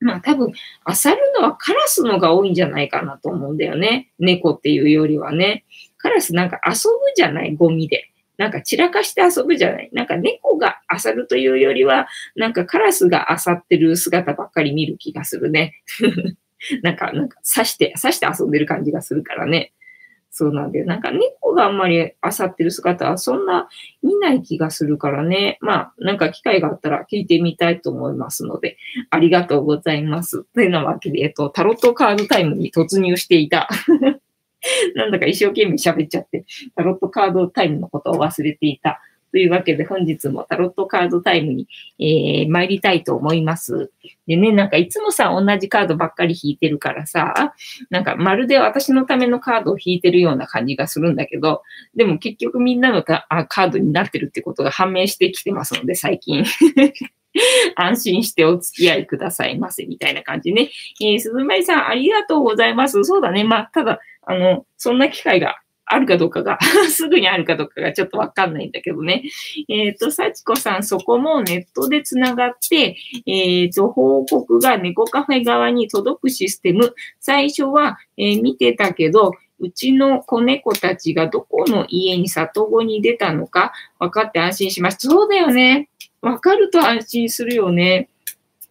[0.00, 4.10] まあ多分、漁るのはカラスのが多いんじゃないかなと思うんだよね。
[4.18, 5.64] 猫っていうよりはね。
[6.04, 8.10] カラスなんか遊ぶじゃないゴミで。
[8.36, 9.88] なんか散らかして遊ぶじゃない。
[9.94, 15.80] なんか猫が漁るというよりは、なんかカラスが漁ってる姿ばっかり見る気がするね。
[16.82, 19.72] なんか、なんか刺して、刺して遊んでる感じがするからね。
[20.30, 22.12] そうなんで、なんか猫があんまり漁
[22.44, 23.68] ってる姿はそんな
[24.02, 25.56] 見ない気がするからね。
[25.62, 28.76] まあ、なんか機会があったら聞いてみたいと思いますので、
[29.08, 30.44] ありがとうございます。
[30.52, 33.70] というなわけで、えっと、タロットカードタイムに突入していた。
[34.94, 39.00] なんだか一生懸命喋っちゃって、タロットカードタイムのことを忘れていた。
[39.34, 41.66] というわけで本日もタロットカードタイムに、
[41.98, 43.90] えー、参りたいと思います。
[44.28, 47.52] でね、なんかいつもさ、同じカードばっかり引いてるからさ、
[47.90, 51.62] なんかまるで私のためのカードを引いてるような感じがするんだけど、
[51.96, 56.44] でも結局みんなのカードになってるってことが判明してきてますので、最近。
[57.74, 60.70] 安心してお付き合いくださいませ、みたいな感じね。
[61.00, 63.02] えー、鈴舞さん、ありがとうございます。
[63.04, 63.42] そうだね。
[63.44, 65.56] まあ、ただ、あの、そんな機会が
[65.86, 66.58] あるかどうかが
[66.88, 69.22] すぐにあるかどうかがちょっとわかんないんだけどね。
[69.68, 76.94] えっ、ー、と、幸子さん、そこもネットでつながって、えっ、ー、と、報告が猫カフェ側に届くシステム。
[77.20, 85.08] 最初は、えー、見てたけど、うちの子猫たちがどこの家に里子に出たのか分かって安心しました。
[85.08, 85.88] そうだよね。
[86.20, 88.08] 分かると安心するよね。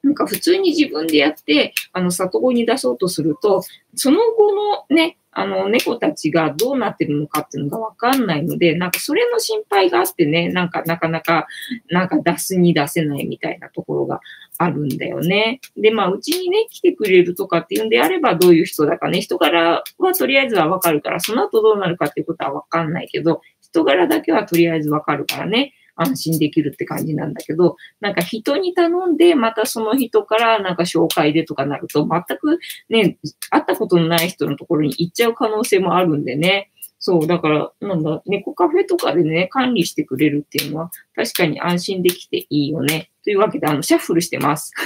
[0.04, 3.64] なんか普通に自分でやって、あの、里子に出そうとすると、
[3.96, 4.54] その後
[4.90, 11.48] のね、あの、猫たちがどうなってるのかっていうのがわかんないので、なんかそれの心配があってね、なんかなかなか、
[11.90, 14.22] なんか出すに出せないみたいなところが
[14.58, 15.60] あるんだよね。
[15.76, 25.74] で、まあ、うちにね、来てくれるとかっていうんであれば、どういう人だかね、人柄はとりあえずはわかるから、その後どうなるかっていうことはわかんないけど、人柄だけはとりあえずわかるからね。
[25.96, 33.18] 安心できるって感じなんだけど、なんか人に頼んで、またその人からなんか紹介でとかなると、全くね、
[33.50, 36.72] 会ったことのない人のところに行っちゃう可能性もあるんでね。
[37.06, 43.12] そう、だから、なんだ、猫カフェとかでね、管理してくれるっていうのは、確かに安心できていいよね。
[43.26, 44.72] というわけで、あの、シャッフルしてます。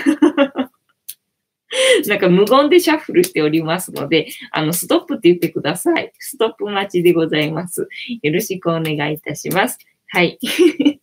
[2.08, 6.12] なんか無言でシャッフルしておりますので、あの、ストップって言ってください。
[6.18, 7.88] ストップ待ちでございます。
[8.22, 9.78] よろしくお願いいたします。
[10.08, 10.40] はい。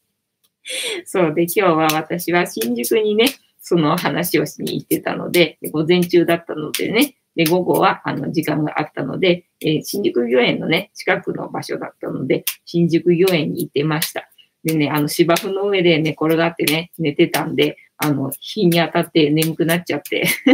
[1.04, 3.26] そうで、今日は私は新宿にね、
[3.60, 14.30] その話をしに行ってたので、午前中だったのでね、で、午後は、あの、時間があったので、えー、新宿御苑のね、近くの場所だったので、新宿御苑に行ってました。
[14.62, 20.22] でね、あの、芝生の上で寝転がってね、寝てたんで、あの、日に当たって眠くなっちゃって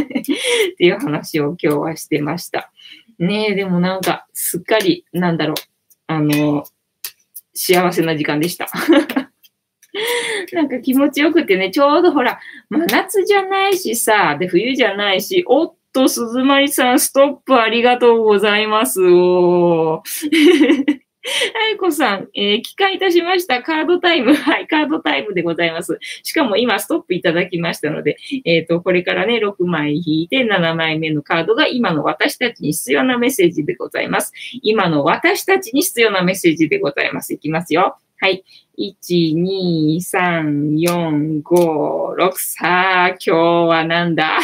[0.72, 2.72] っていう話を今日はしてました。
[3.18, 5.56] ねえ、でもなんか、すっかり、なんだろう、
[6.06, 6.64] あの、
[7.60, 8.68] 幸せな時間でした。
[10.52, 19.02] なんか気持ちよくてね、ちょうどほら、真夏じゃないしさ、で、冬じゃないし、おっと、鈴まりさん、ストップありがとうございます。
[19.02, 20.02] お
[21.22, 23.62] あいこさん、えー、機械いたしました。
[23.62, 24.32] カードタイム。
[24.34, 25.98] はい、カードタイムでございます。
[26.22, 34.32] しかも今、ストップいただきましたので、えっ、ー、と、これからね、6枚引いて7枚目のカードが今の私たちに必要なメッセージでございます。
[34.62, 37.34] 今の私たちに必要なメッセージでございます。
[37.34, 37.98] いきますよ。
[38.18, 38.44] はい。
[38.78, 42.32] 1、2、3、4、5、6。
[42.36, 43.30] さあ、今日
[43.66, 44.38] はなんだ？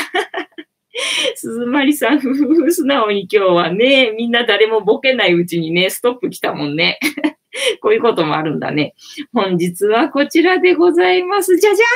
[1.34, 6.98] 鈴まりさん、ふふふ、素直に今日はね、みんな誰もボケないうちにね、ストップ来たもんね。
[7.80, 8.94] こういうこともあるんだね。
[9.32, 11.56] 本日はこちらでございます。
[11.58, 11.88] じゃじゃん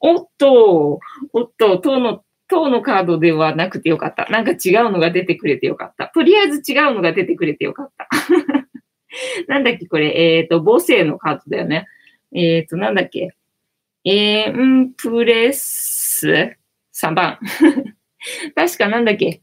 [0.00, 1.00] おっと、
[1.32, 4.26] おっと、塔の、塔のカードではなくてよかった。
[4.26, 6.08] なんか違うのが出てくれてよかった。
[6.08, 8.08] とりあえず違うのが出てくれてよかった。
[9.48, 11.86] なんだっけ、これ、えっ、ー、と、母性のカードだよね。
[12.34, 13.30] えっ、ー、と、なんだっけ？
[14.04, 16.56] エンプレス
[16.94, 17.38] 3番。
[18.54, 19.42] 確かなんだっけ？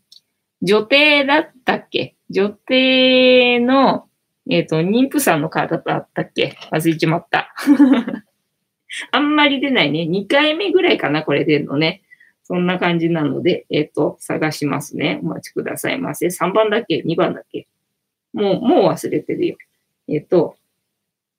[0.61, 2.15] 女帝だったっけ？
[2.29, 4.07] 女帝の、
[4.49, 6.55] えっ、ー、と、妊婦さんのカードだったっけ？
[6.71, 7.53] 忘れちまった。
[9.11, 10.01] あんまり出ないね。
[10.09, 12.01] 2回目ぐらいかな、これ出るのね。
[12.43, 15.19] そんな感じなので、えっ、ー、と、探しますね。
[15.23, 16.27] お待ちくださいませ。
[16.27, 17.67] 3番だっけ ?2 番だっけ？
[18.33, 19.57] もう、もう忘れてるよ。
[20.09, 20.57] えっ、ー、と、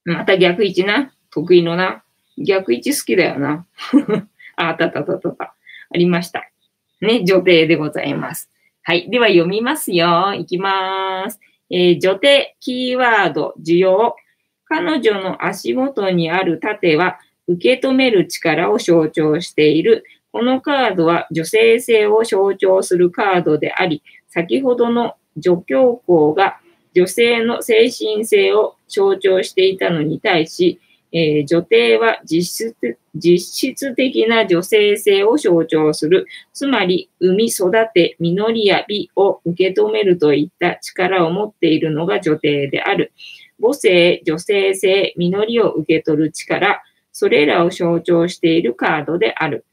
[0.04, 1.14] また逆位置な？
[1.30, 2.02] 得意のな？
[2.38, 3.66] 逆位置好きだよな？
[4.56, 5.54] あ、あったあったあったあった。
[5.92, 6.50] ありました。
[7.00, 8.50] ね、女帝でございます。
[8.82, 9.10] はい。
[9.10, 10.34] では読みますよ。
[10.34, 11.38] いきます。
[11.70, 14.16] えー、女帝、キーワード、需要。
[14.64, 17.18] 彼女の足元にある盾は、
[17.48, 20.04] 受け止める力を象徴している。
[20.32, 26.60] このカードは女性性を象徴するカードであり、先ほどの女教皇が
[26.94, 30.80] 女性の精神性を象徴していたのに対し、
[31.12, 36.26] えー、女帝は実質実質的な女性性を象徴する。
[36.52, 43.12] つまり、産み育て、実りや美を受け止めるといった力を持っているのが女帝である。
[43.60, 46.82] 母性、女性性、実りを受け取る力、
[47.12, 49.66] それらを象徴しているカードである。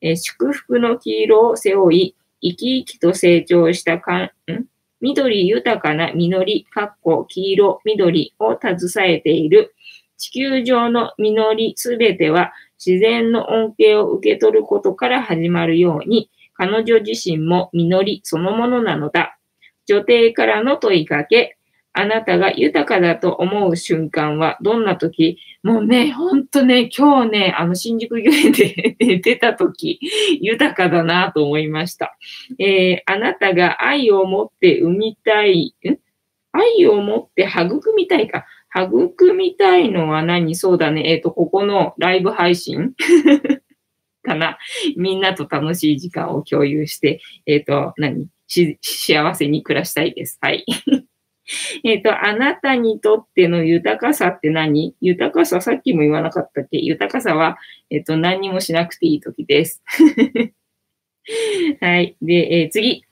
[0.00, 4.30] えー、祝福の黄色を背負い、生き生きと成長したかん、
[5.02, 9.74] 緑豊かな実り、かっこ黄色、緑を携えている。
[10.16, 12.52] 地球上の実りすべては
[12.84, 19.38] 自然の恩恵を受け取ることから始まるように、彼女自身も実りそのものなのだ。
[19.86, 21.56] 女帝からの問いかけ、
[21.98, 25.38] あなたが豊かだと思う瞬間はどんな時？
[25.62, 29.98] もうね、ほんとね、今日ね、あの、新宿御苑で 出た時、
[30.40, 32.16] 豊かだなと思いました。
[32.58, 35.96] えー、あなたが愛を持って産みたい、ん？
[36.52, 38.44] 愛を持って育みたいか。
[38.84, 40.54] 育みたいのは何？
[40.54, 41.10] そうだね。
[41.10, 42.92] えっ、ー、と、ここのライブ配信？
[44.22, 44.58] かな。
[44.96, 48.28] みんなと楽しい時間を共有して、えっ、ー、と、何？
[48.48, 50.38] 幸せに暮らしたいです。
[50.40, 50.64] はい。
[51.84, 54.94] えっと、あなたにとっての豊かさって何？
[55.00, 56.78] 豊かさ、さっきも言わなかったっけ？
[56.78, 57.58] 豊かさは、
[57.90, 59.82] えっ、ー、と、何にもしなくていい時です。
[61.80, 62.16] はい。
[62.20, 63.04] で、えー、次。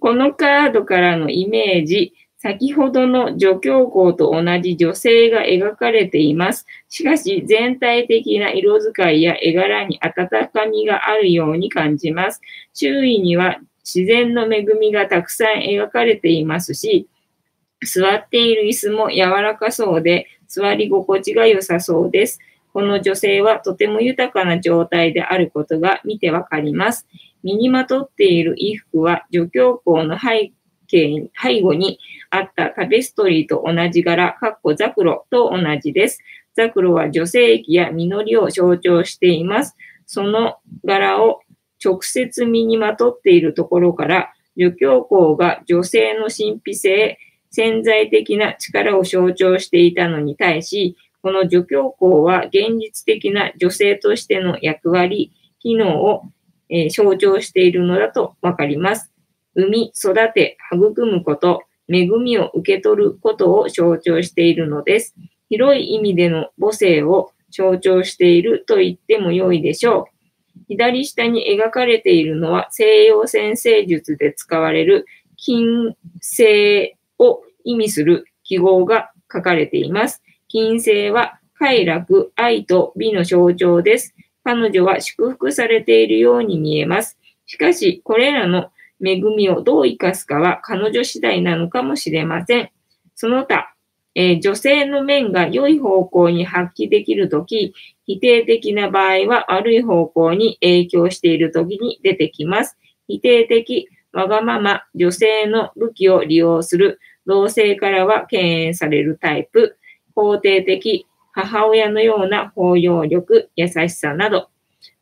[0.00, 6.66] このカードからのイメージ、先ほどの女教皇と同じ女性が描かれています。
[6.88, 12.40] しかし、全体的な色使いや絵柄に温かみがあるように感じます。
[12.74, 17.08] 周囲には自然の恵みがたくさん描かれていますし、
[17.86, 22.40] 座っている椅子も柔らかそうで、座り心地が良さそうです。
[22.72, 27.06] この女性はとても豊かな状態であることが見てわかります。
[27.44, 30.50] 身にまとっている衣服は女教皇の背
[30.92, 36.20] 景、背後にあったタペストリーと同じ柄、かっこザクロと同じです。
[36.54, 39.74] ザクロは女性器や実りを象徴しています。
[40.06, 41.40] その柄を
[41.82, 47.18] 直接身にまとっているところから、女教皇が女性の神秘性、
[47.50, 56.24] 潜在的な力を象徴していたのに対し、この女教皇は現実的な女性としての役割、機能を、
[56.68, 59.12] えー、象徴しているのだとわかります。
[59.54, 65.14] 生み、育て、育むこと、恵みを受け取ることを象徴しているのです。
[65.48, 70.12] 広い意味での母性を象徴していると言っても良いでしょう。
[70.68, 80.22] 左下に描かれているのは西洋先生術で使われる金星を意味する記号が書かれています。
[80.48, 84.14] 金星は快楽、愛と美の象徴です。
[84.44, 87.18] 彼女は祝福されているように見えます。
[87.46, 88.70] しかし、これらの
[89.04, 92.70] 恵みをどう生かすかは彼女次第なのかもしれません。
[93.14, 93.74] その他、
[94.14, 97.74] えー、女性の面が良い方向に発揮できるとき、
[98.06, 102.76] 否定的な場合は悪い方向に影響しているときに出てきます。
[103.08, 109.78] 否定的、わがまま、女性の武器を利用する、同性からは敬遠されるタイプ、
[110.14, 114.48] 肯定的、母親のような包容力、優しさなど、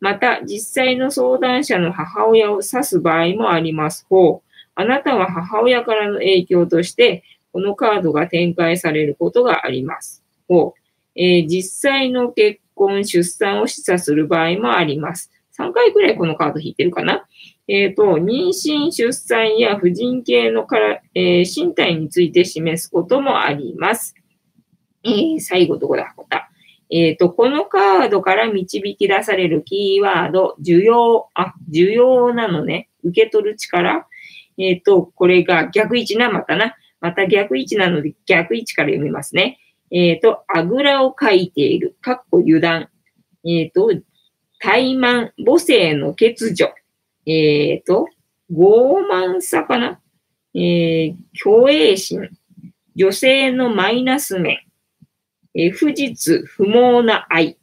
[0.01, 4.07] また、実際の相談者の母親を指す場合もあります。
[4.09, 4.51] ほう。
[4.75, 7.23] あなたは母親からの影響として、
[7.53, 10.23] このカードが展開されることがあります。
[10.49, 10.81] ほう。
[11.17, 15.31] えー、実際の結婚、出産を示唆する場合もあります。
[15.59, 17.27] 3回くらいこのカード引いてるかな。
[17.69, 24.15] えっ、ー、と、妊娠、出産や婦人系のから、えー、身体について示すこともあります。
[25.05, 26.13] えー、最後どこだ？
[26.17, 26.50] こた。
[26.91, 32.89] えっ、と、このカードから導き出されるキーワード、需要、あ、需要なのね。
[33.05, 34.07] 受け取る力。
[34.59, 36.75] えっ、と、これが逆位置な、またな。
[37.01, 39.59] また逆位置なので逆位置から読みますね。
[39.91, 41.97] えっ、と、あぐらをかいている。
[42.01, 42.89] かっこ油断。
[43.45, 43.91] えっ、と、
[44.59, 46.75] 怠慢、母性の欠如。
[47.25, 48.07] えっ、と、
[48.53, 50.01] 傲慢さかな
[50.55, 52.29] えー、虚栄心。
[52.97, 54.59] 女性のマイナス面。
[55.55, 57.57] え、不実、不毛な愛。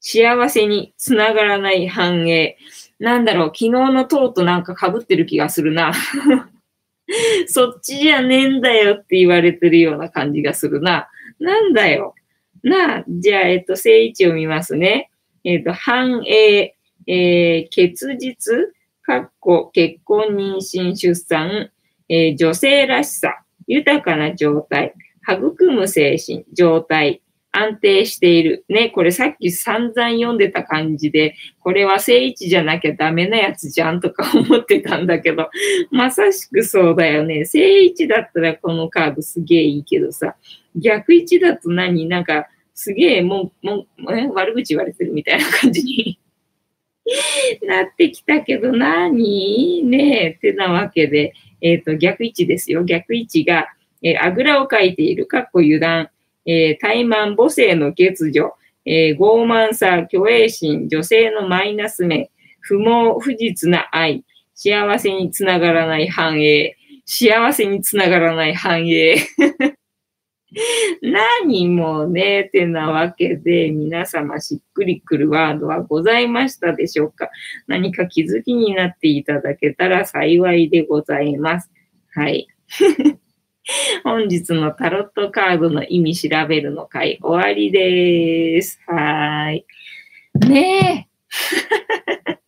[0.00, 2.56] 幸せにつながらない繁栄。
[2.98, 5.92] なんだろう、昨日の塔となんか被ってる気がするな。
[7.48, 11.08] そっちじゃねえんだよって言われてるような感じがするな。
[11.38, 12.14] なんだよ。
[12.62, 15.10] なあ、じゃあ、えっと、正位置を見ますね。
[15.44, 21.70] えっ、と、繁栄、えー、結実、かっこ結婚、妊娠、出産、
[22.08, 24.94] えー、女性らしさ、豊かな状態、
[25.28, 28.64] 育む精神、状態、安定している。
[28.68, 35.50] ね、これさっき散々読んでた感じで、これは正位置じゃなきゃダメなやつじゃんとか思ってたんだけど、
[35.90, 37.44] まさしくそうだよね。
[37.44, 40.36] 正位置だったらこのカードすげえいいけどさ、
[40.76, 42.06] 逆位置だと何？
[42.06, 43.86] なんか、すげえもん、もん、
[44.32, 46.18] 悪口言われてるみたいな感じに
[47.66, 49.82] なってきたけど何？
[49.82, 52.84] ねえってなわけで、えっ、ー、と、逆位置ですよ。
[52.84, 53.66] 逆位置が、
[54.02, 56.10] え、あぐらをかいている、かっこ油断、
[56.46, 58.52] えー、怠慢、母性の欠如、
[58.86, 62.28] え、傲慢さ、虚栄心、女性のマイナス面、
[62.60, 64.24] 不毛、不実な愛、
[64.54, 69.16] 幸せにつながらない繁栄、幸せにつながらない繁栄。
[71.02, 77.30] 何もね、てなわけで、皆様しっくりくるワードはございましたでしょうか
[77.68, 81.70] 何か気づきになっていただけたら幸いでございます。
[82.14, 82.48] はい。
[84.04, 88.80] 本日のタロットカードの意味調べるの回終わりです。
[88.86, 89.64] はい。
[90.48, 91.06] ね
[92.28, 92.40] え。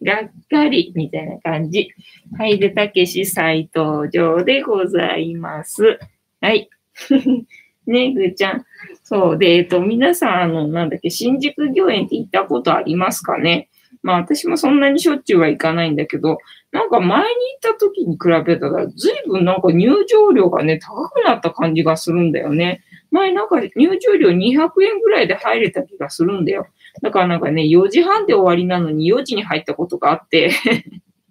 [0.04, 1.90] がっかり、みたいな感じ。
[2.38, 2.58] はい。
[2.58, 5.98] で、たけし再登場でございます。
[6.40, 6.68] はい。
[7.86, 8.64] ねぐーちゃん。
[9.02, 9.38] そう。
[9.38, 13.68] で、えっと、皆さん、あの、なんだっけ、新宿御苑って行ったことありますかね？
[14.02, 16.38] まあ、私もそんなにしょっちゅうは行かないんだけど、
[16.74, 22.82] なんか前に行った時に比べたら、ずいぶんなんか入場料がね、高くなった感じがするんだよね。
[23.12, 26.66] 前なんか入場料200円ぐらいで入れた気がするんだよ。
[27.00, 30.50] だからなんかね、4時半で終わりなのに4時に入ったことがあって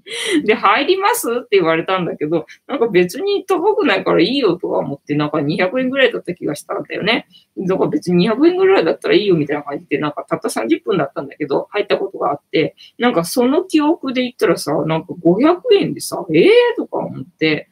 [0.45, 7.27] で、入りますって言われたんだけど、なんか別に高くないからいいよとか思って、なんか200円ぐらいだった気がしたんだよね。
[7.57, 17.69] だから別に200円ぐらいだったらいいよみたいな感じで、なんかたった30分だったんだけど、入ったことがあって、なんかその記憶で言ったらさ、なんか500円でさ、ええー、とか思って、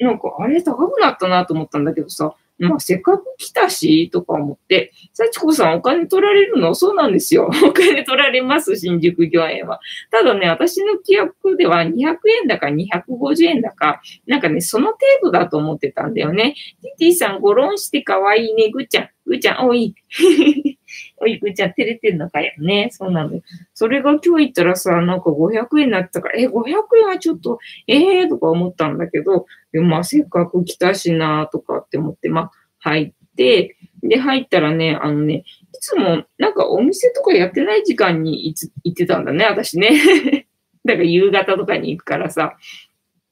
[0.00, 6.74] なんかあれ高くなったなと思ったんだけどさ、まあ、せっかく来たし、とか思って、幸子さんお金取られるの？
[6.74, 7.50] そうなんですよ。
[7.64, 9.80] お金取られます、新宿御苑は。
[10.10, 16.54] ただね、私の記憶では200円だか250円だか、なんかね、その程度だと思ってたんだよね。
[16.82, 19.08] ティティさん、ごろんして可愛いいね、ぐちゃん。
[19.28, 19.94] ぐっちゃん、おい。
[21.20, 22.88] おい、ぐっちゃん、照れてんのかよね。
[22.90, 23.40] そうなの
[23.74, 26.52] それが今日言ったらさ、なんか500円になったから、え、500
[27.00, 39.90] 円はちょっと、ええー、とか思ったんだけど、でもまあ、せっかく来たしな、とかって思って、まあ、入って、で、入ったらね、あのね、いつもなんかお店とかやってない時間にいつ行ってたんだね、私ね。
[40.84, 42.56] だから夕方とかに行くからさ。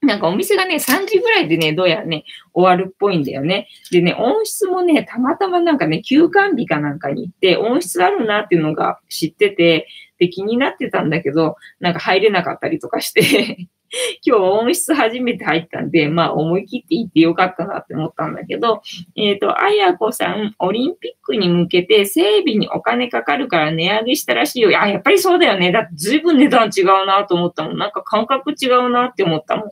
[0.06, 3.68] なんかお店がね、3時ぐらいでね、どうやらね、終わるっぽいんだよね。
[3.90, 9.88] でね、音質もね、たまたまなんかね、休館日かなんかに行って、音質あるなっていうのが知ってて、
[10.18, 13.68] で、気になってたんだけど、なんか入れなかったりとかして
[14.24, 18.82] 今日音質初めて入ったんで、まあ思い切って行ってよかったなって思ったんだけど、
[19.16, 24.70] えっ、ー、と、あやこさん、オリンピックに向けて整備にお金かかるから値上げしたらしいよ。
[24.70, 25.72] いや、やっぱりそうだよね。
[25.72, 27.78] だって随分値段違うなと思ったもん。
[27.78, 29.70] なんか感覚違うなって思ったもん。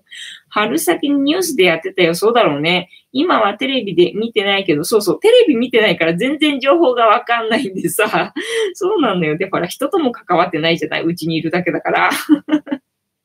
[0.48, 2.14] 春先にニュースでやってたよ。
[2.14, 2.88] そうだろうね。
[3.10, 8.32] 今はテレビで見てないけど、そうそう、テレビ見てないから全然情報がわかんないんでさ。
[8.74, 9.36] そうなんだよ。
[9.36, 11.04] で、ほら、人とも関わってないじゃない。
[11.04, 12.10] うちにいるだけだから。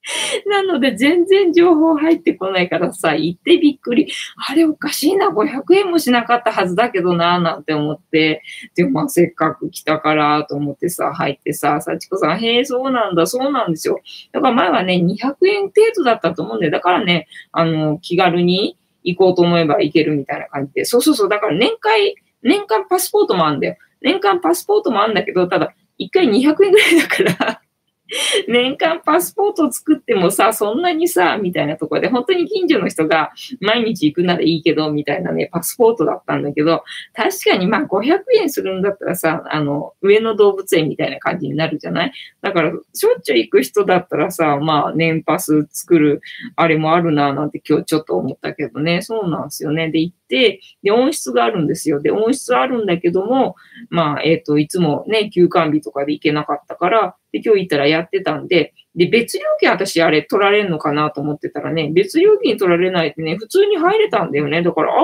[0.47, 4.08] なので全然情報入ってこないからさ、行ってびっくり。
[4.47, 8.41] あれおかしいな、500円もしなかったはずだけどな、なんて思って。
[8.76, 14.00] でまあせっかく来たからと思ってさ、入ってさ、幸子さん、へえ、そうなんだ、そうなんですよ。
[14.32, 20.86] だから前はね、200円程度だったと思うんで、だからね、あの、気軽に行こうと思えば行けるみたいな感じで。
[20.86, 23.76] そうそうそう、だから年会、年間パスポートもあるんだよ。
[24.02, 26.32] 年間パスポートもあるんだけど、ただ、1回200
[26.66, 27.62] 円ぐらいだから
[28.47, 33.32] 年間パスポート作ってもさ、そんなにさ、みたいなところで、本当に近所の人が
[33.62, 36.84] 毎日行くならいいけど、みたいなね、パスポートだったんだけど、
[37.14, 42.12] 確かにまあ500円するんだったらさ、あの、上野動物園みたいな感じになるじゃない？
[42.41, 46.22] だから、しょっちゅう行く人だったらさ、まあ年パス作る
[46.55, 49.89] あれもあるな、なんて今日ちょっと思ったけどね、そうなんですよね。
[49.91, 52.01] で、行って、で、温室があるんですよ。
[52.01, 53.55] で、温室あるんだけども、
[53.89, 64.61] まあ、えっ、ー、と、いつもね、休館日とかで行けなかったから、で、今日行ったらやってたんで、で、別料金私あれ取られるのかなと思ってたらね、別料金取られないってね、普通に入れたんだよね。
[64.61, 64.95] だから、あ、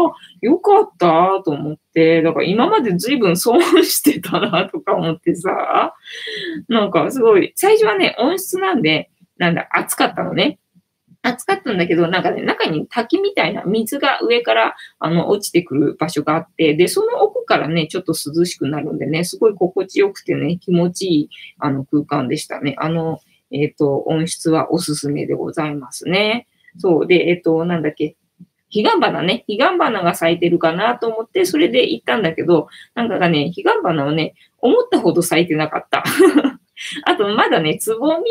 [0.41, 5.93] よかったと思って、だから今まで随分損してたなとか思ってさ、
[6.67, 10.59] なんかすごい、最初はね、温室なんで、なんだ、暑かったのね。
[11.21, 21.29] 暑かったんだけど、なんかね、中に滝みたいな水が上からあの落ちてくる場所があって、で、その奥からね、ちょっと涼しくなるんでね、すごい心地よくてね、気持ちいい
[21.59, 22.75] あの空間でしたね。
[22.77, 23.19] あの、
[23.51, 26.47] えっ、ー、と、音質はおすすめでございますね。
[26.77, 27.07] そう。
[27.07, 28.15] で、えっ、ー、と、なんだっけ、
[28.73, 36.03] 彼岸花ね、彼岸花が咲いてるかなと思って、それで行ったんだけど、なんかがね、彼岸花はね、思ったほど咲いてなかった。
[37.05, 38.23] あと、まだね、つぼみ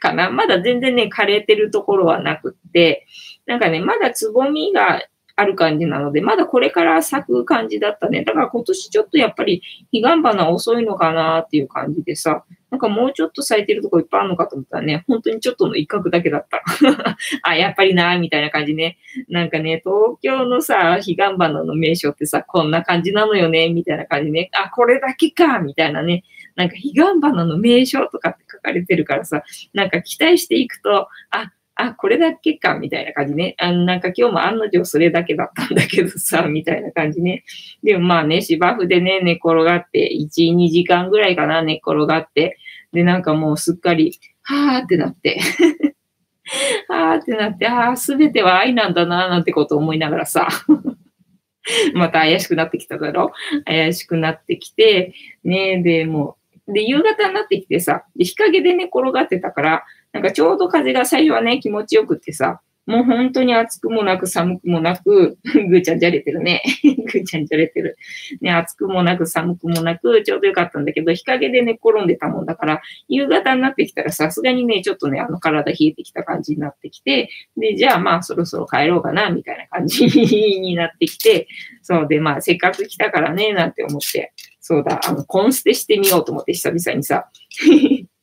[0.00, 3.06] かなまだ全然ね、枯れてるところはなくって、
[3.46, 5.02] なんかね、まだつぼみが
[5.40, 8.24] ある感じなので、まだこれから咲く感じだったね。
[8.24, 16.62] だから今年ちょっとやっぱり彼岸花遅いのかなっていう感じでさ、なんかもうちょっと咲いてるとこいっぱいあるのかと思ったらね、本当にちょっとの一角だけだった。
[17.42, 18.98] あ、やっぱりなみたいな感じね。
[19.28, 24.50] なんかね、東京のさ、彼岸花の名所ってさ、こんな感じなのよねみたいな感じね。
[24.52, 26.22] あ、これだけかみたいなね。
[26.54, 31.50] なんか彼岸花の名所とかって書かれてるからさ、なんか期待していくと、あ、
[31.82, 33.54] あ、これだけか、みたいな感じね。
[33.58, 37.44] あなんか今日も案の定それだけだったんだけどさ、みたいな感じね。
[37.82, 42.58] でもまあね、芝生でね、寝転がって、1、2時間ぐらいかな、寝転がって。
[42.92, 45.38] で、なんかもうすっかり、はーってなって。
[46.88, 50.48] はーってなって、ああ、すべては愛なんだな、なんてこと思いながらさ。
[51.94, 53.32] また怪しくなってきただろ？
[53.64, 55.14] 怪しくなってきて、
[55.44, 56.36] ねで、も
[56.68, 66.62] う、で、夕方になってきてさ、で、日陰で寝転がってたから、なんかちょうど風が最初はね、気持ちよくってさ、もう本当に暑くもなく寒くもなく、 ぐーちゃんじゃれてるね。
[66.82, 67.96] ぐーちゃんじゃれてる。
[68.40, 81.46] ね、暑くもなく寒くもなく、ちょうどよかったんだけど、日陰で寝転んでたもんだから、夕方になってきたらさすがにね、ちょっとね、あの体冷えてきた感じになってきて、で、じゃあまあそろそろ帰ろうかな、みたいな感じになってきて、
[81.82, 87.28] そうで、まあせっかく来たからね、なんて思って、そうだ、あの、コンステしてみようと思って、久々にさ。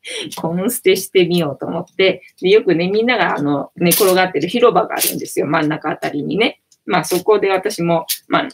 [0.35, 5.47] コンステしてみようと思って、でよくね、みんながあの、寝転がってる広場があるんですよ。
[5.47, 6.61] 真ん中あたりにね。
[6.87, 8.51] まあそこで私も、まあ、ね、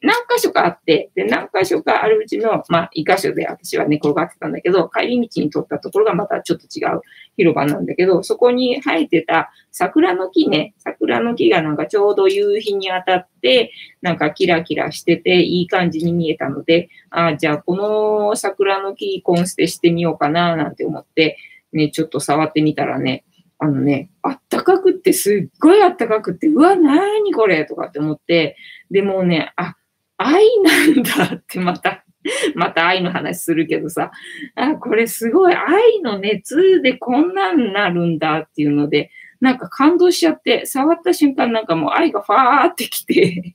[0.00, 7.00] 何箇所かあって、で、何箇所かあるうちの、まあ、一箇所で私は寝転がってたんだけど、帰り道に通ったところがまたちょっと違う
[7.36, 21.36] 広場なんだけど、そこに生えてた桜の木ね、桜の木がなんかちょうど夕日に当たって、なんかキラキラしてていい感じに見えたので、ああ、じゃあこの桜の木コンステしてみようかななんて思って、
[21.72, 23.24] ね、ちょっと触ってみたらね、
[23.58, 28.56] あのね、あったかくってすっごいあったかくって、うわ、なにこれとかって思って、
[28.90, 29.76] でもね、あ、
[30.18, 32.04] 愛なんだってまた、
[32.54, 34.10] また愛の話するけどさ、
[34.54, 43.54] あ、これすごい愛の熱でこんなんなるんだっていうので、なんか感動しちゃって、触った瞬間なんかもう愛がファーってきて、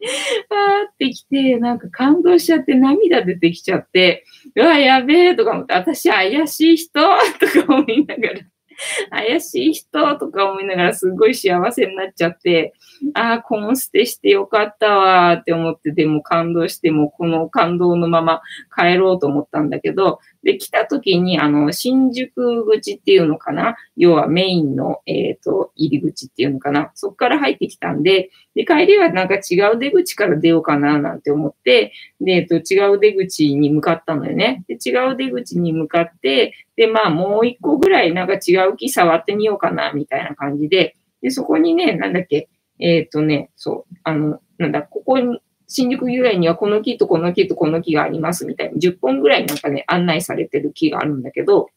[0.00, 4.24] ファーってきて、なんか感動しちゃって涙出てきちゃって、
[4.56, 7.00] うわ、やべえとか思って、私怪しい人
[7.38, 8.40] とか思いながら。
[9.10, 12.72] 怪しい人とか思いながらすごい幸せになっちゃって、
[13.14, 18.40] ああ、コンステしてよかったわって思って、でも感動して、もこの感動のまま
[18.76, 23.76] 帰ろうと思ったんだけど、で、来た時に、あの、新宿口っていうのかな？
[23.96, 26.90] 要はメインの、えっ、ー、と、入り口っていうのかな？
[26.94, 34.64] そこから入ってきたんで、で、帰りはなんか違う出口から出ようかななんて思って、で、えっ、ー、と、違う出口に向かったのよね。
[34.66, 45.40] で、違う出口に向かって、で、まあ、もう一個ぐらいなんか違う木触ってみようかな、みたいな感じで、で、そこにね、なんだっけ、えっ、ー、とね、そう、あの、なんだ、ここに、
[45.72, 51.70] 新宿由来にはこの木とこの木とこの木がありますみたいに10本ぐらいなんかね、案内されてる木があるんだけど、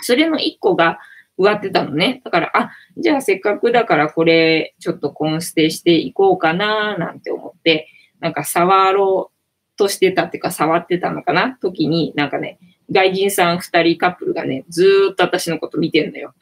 [0.00, 0.98] それの1個が、
[1.38, 2.22] 植わってたのね。
[2.24, 7.88] だから、あ、じゃあせっかくだからこれ、ちょっとコンステしていこうかな、なんて思って、
[8.20, 11.58] なんか触ろうとしてたっていうか、触ってたのかな？
[11.60, 12.58] 時に、なんかね、
[12.90, 16.32] 外人さん二人カップルがね、ずーっと私のこと見てんのよ。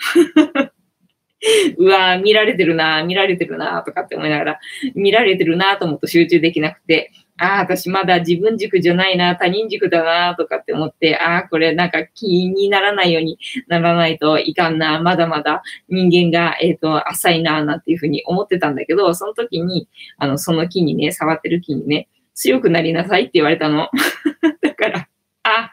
[1.76, 4.60] うわー見られてるな見られてるなとかって思いながら、
[4.94, 19.88] 見られてるなと思うと集中できなくて、ああ、私まだ自分軸じゃないな、他人軸だな、とかって思って、ああ、これなんか気にならないようにならないといかんな、まだまだ人間が、えっ、ー、と、浅いな、なんていうふうに思ってたんだけど、その時に、
[20.18, 23.90] あの、その木にね、触ってる木にね、強くなりなさいって言われたの。
[24.62, 25.08] だから、
[25.42, 25.72] あ、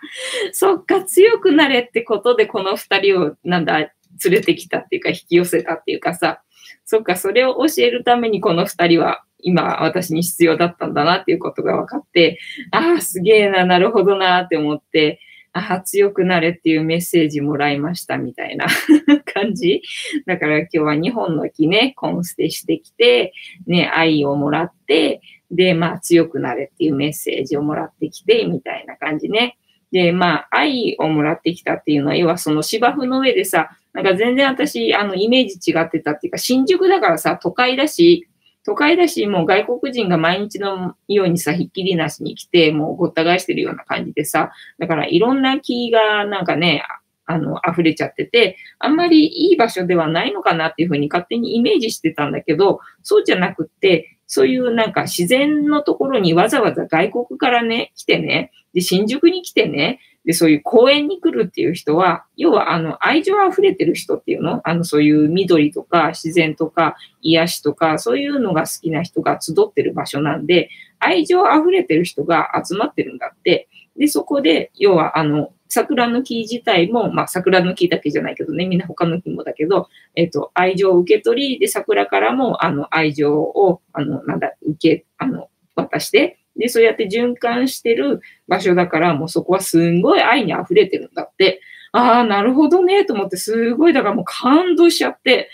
[0.51, 3.91] そっか、強くなれってことでこの二人を、なんだ、
[4.23, 6.41] 連れてきたっていうか、引き寄せたっていうかさ、
[6.85, 12.39] そっか、それを教えるためにこの二人は今私に必要だったんだなっていうことが分かって、
[12.71, 15.19] ああ、すげえな、なるほどなって思って、
[15.53, 18.67] ああ、強くなれっていうメッセージもらいましたみたいな
[19.33, 19.81] 感じ。
[20.25, 23.33] だから今日は2本の木ね、コンステしてきて、
[23.67, 29.57] ね、愛をもらって、で、まあ強くなれっていうメッセージをもらってきて、みたいな感じね。
[29.91, 38.27] で、まあ愛をもらってきたっていうのは、要はその芝生の上でさ、なんか全然私、あの、イメージ違ってたっていうか、新宿だからさ、都会だし、
[38.63, 46.83] 都会だし、もう外国人が毎日のようにさ、ひっきりなしに来て、もうごった返してるような感じでさ、だからいろんな木がなんかね、
[47.25, 64.61] あの、溢れちゃってて、あんまりいい場所ではないのかなっていうふうに勝手にイメージしてたんだけど、そうじゃなくって、そういうなんか自然のところにわざわざ外国からね、来てね、で、新宿に来てね、で、そういう公園に来るっていう人は、要はあの愛情溢れてる人っていうの？
[64.63, 70.69] あのそういう緑とか自然とか癒しとかそういうのが好きな人が集ってる場所なんで、
[70.99, 73.67] 愛情溢れてる人が集まってるんだって。
[73.97, 88.19] で、そこで、要はあの、桜の木自体も、まあ桜の木だけじゃないけどね、みんな他の木もだけど、えっ、と、愛情を受け取り、で、桜からも、あの、愛情を、あの、なんだ、受け、あの、渡して、で、そうやって循環してる
[88.49, 91.61] 場所だから、もうそこはすんごい愛に溢れてるんだって。
[91.93, 95.49] ああ、なるほどね、と思って、すごい、だからもう感動しちゃって、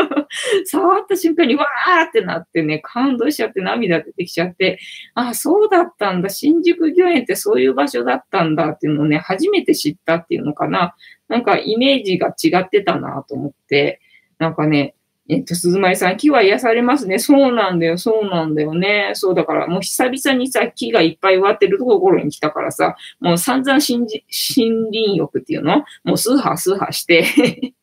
[0.66, 4.78] 触った瞬間にわーってなってね、感動しちゃって涙出てきちゃって、
[5.14, 8.68] ああ、そうだったんだ、新宿御苑ってそういう場所だったんだ。
[8.68, 10.94] っていうのをね、初めて知ったっていうのかな。
[11.28, 14.00] なんかイメージが違ってたなと思って、
[14.38, 14.94] なんかね、
[15.28, 17.18] えっと、鈴舞さん、木は癒されますね。
[17.18, 19.10] そうなんだよ、そうなんだよね。
[19.14, 25.84] そうだから、もう久々にさ、木がいっぱい植わってるところに来たからさ、もう散々森林浴っていうの？
[26.04, 27.24] もうスーハースーハーして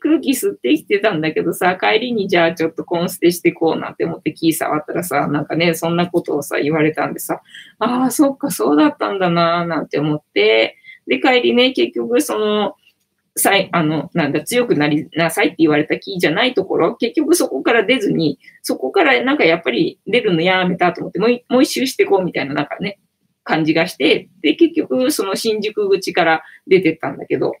[0.00, 7.40] 空気吸ってきてたんだけどさ、帰りにじゃあちょっとコンステしてこうなんて思って木触ったらさ、なんかね、そんなことをさ、言われたんでさ、
[7.78, 10.76] ああ、そっか、そうだったんだなーなんて思って、
[11.08, 12.76] で、帰りね、結局その、
[13.36, 22.98] さい、あの、なんだ、強くなりなさいって言われた木じゃないところ、結局そこから出ずに、そこからなんかやっぱり出るのやめたと思って、もうもう一周してこうみたいななんかね、
[23.44, 27.52] 感じがして、で、結局その新宿口から出てったんだけど、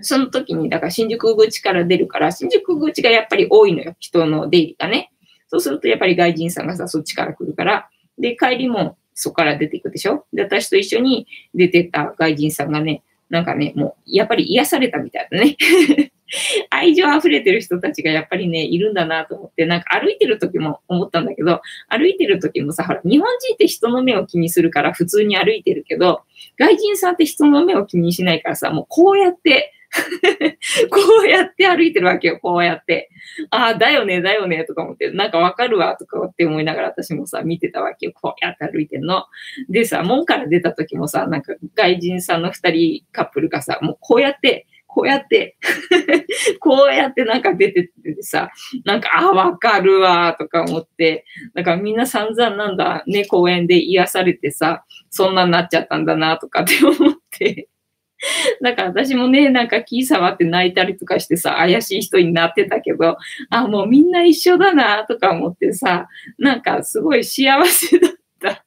[0.00, 5.12] その時に、だから新宿口から出るから、新宿口がやっぱり多いのよ、人の出入りがね。
[5.48, 13.02] そうするとやっぱり外人さんがさ、そっちから来るから、で、帰りもそこから出ていくでしょで、私と一緒に出てった外人さんがね、
[13.34, 15.56] なんかね、もう、やっぱり癒されたみたいなね。
[16.70, 26.22] 愛情溢れてる人たちがやっぱりね、いるんだなと思って、なんか歩いてる時も思ったんだけど、歩いてる時もさ、ほら、日本人って人の目を気にするから普通に歩いてるけど、
[26.56, 29.73] 外人さんって人の目を気にしないからさ、もうこうやって、
[30.90, 33.10] こうやって歩いてるわけよ、こうやって。
[33.50, 39.24] ああ、だよね、だよね、とか思って、なんかわかるわ、とかって思いながら私もさ、見てたわけよ、こうやって歩いてんの。
[39.68, 45.56] でさ、門から出た時もさ、なんか外人さんの二人カップルがさ、もうこうやって、こうやって
[46.60, 48.50] こうやってなんか出ててさ、
[48.84, 51.24] なんか、あ、わかるわ、とか思って、
[51.54, 57.68] だからみんな散々なんだ、ね、公園で癒されてさ、そんなになっちゃったんだな、とかって思って
[58.62, 63.16] だから私もね、なんか気触って泣いたりとかしてさ、怪しい人になってたけど、
[63.50, 66.08] あ、もうみんな一緒だなとか思ってさ、
[66.38, 68.64] なんかすごい幸せだった。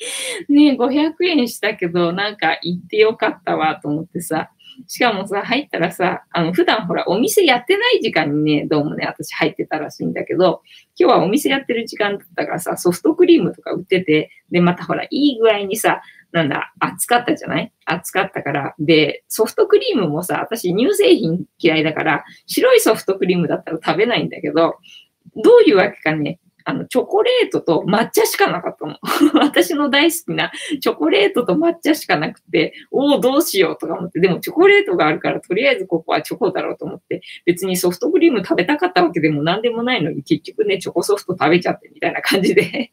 [0.48, 4.50] ね500円したけど、なんか行ってよかったわと思ってさ、
[4.86, 10.62] しかもさ、入ったらさ、あの、普段ほら、お店やってない時間にね、どうもね、私入ってたらしいんだけど、
[10.98, 16.00] 今日はお店やってる時間だったからさ、ソフトクリームとか売ってて、で、またほら、いい具合にさ、
[16.32, 17.72] なんだ、暑かったじゃない？
[17.86, 18.74] 暑かったから。
[18.78, 24.76] で、ソフトクリームもさ、私乳製品嫌いだから、白いソフトクリームだったら食べないんだけど、
[25.36, 28.96] どういうわけかね、あの、チョコレートと抹茶しかなかったの。
[29.40, 42.92] 私の大好きなチョコレートと抹茶しかなくて、おお、どうしようとか思って、でもチョコレートがあるから、とりあえずここはチョコだろうと思って、別にソフトクリーム食べたかったわけでも何でもないのに、結局ね、チョコソフト食べちゃってみたいな感じで。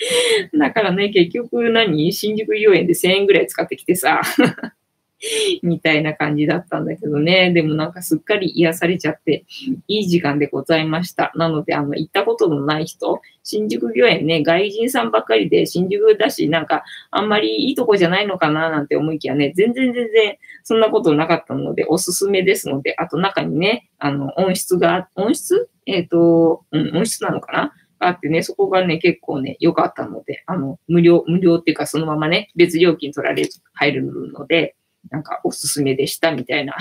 [0.58, 2.12] だからね、結局何？
[2.12, 4.22] 新宿御苑で1000円ぐらい使ってきてさ
[5.62, 7.52] みたいな感じだったんだけどね。
[7.52, 9.44] でもなんかすっかり癒されちゃって、
[9.86, 11.30] いい時間でございました。
[11.34, 27.72] なので、あの、行ったことのない人、新宿御苑ね、外人さんばっかりで新宿だし、なんかあんまりいいとこじゃないのかななんて思いきやね、全然全然そんなことなかったので、おすすめですので、あと中にね、あの、音質が、音質えっ、ー、と、うん、音質なのかな？
[28.00, 34.74] あってね、そこがね、結構ね、良かったので、あの、無料、無料っていうかそのままね、別料金取られず入るので、
[35.10, 36.76] なんかおすすめでしたみたいな。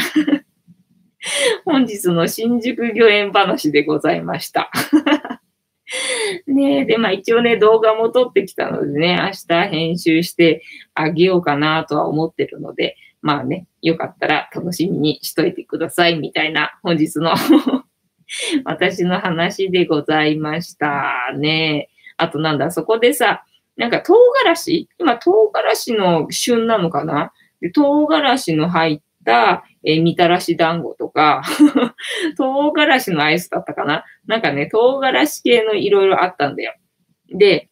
[1.66, 4.72] 本日の新宿御苑話でございました。
[6.48, 10.64] ねえで、まあ一応ね、動画も撮ってきたのでね、明日編集して
[10.94, 17.34] あげようかなとは思ってるので、まあね、よかったら楽しみにしといてくださいみたいな本日の
[18.66, 21.34] 私の話でございました。
[21.38, 21.90] ね。
[22.18, 23.44] あとなんだ、そこでさ、
[23.76, 24.14] なんか唐
[24.44, 24.90] 辛子？
[24.98, 27.32] 今唐辛子の旬なのかな？
[27.62, 31.44] で唐辛子の入った、えー、みたらし団子とか
[32.38, 34.04] 唐辛子のアイスだったかな？
[34.28, 36.76] なんかね、唐辛子系のいろいろあったんだよ。
[37.30, 37.70] で、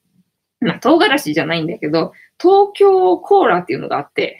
[0.59, 4.39] まあ、唐辛子じゃないんだけど、東京コーラっていうのがあって。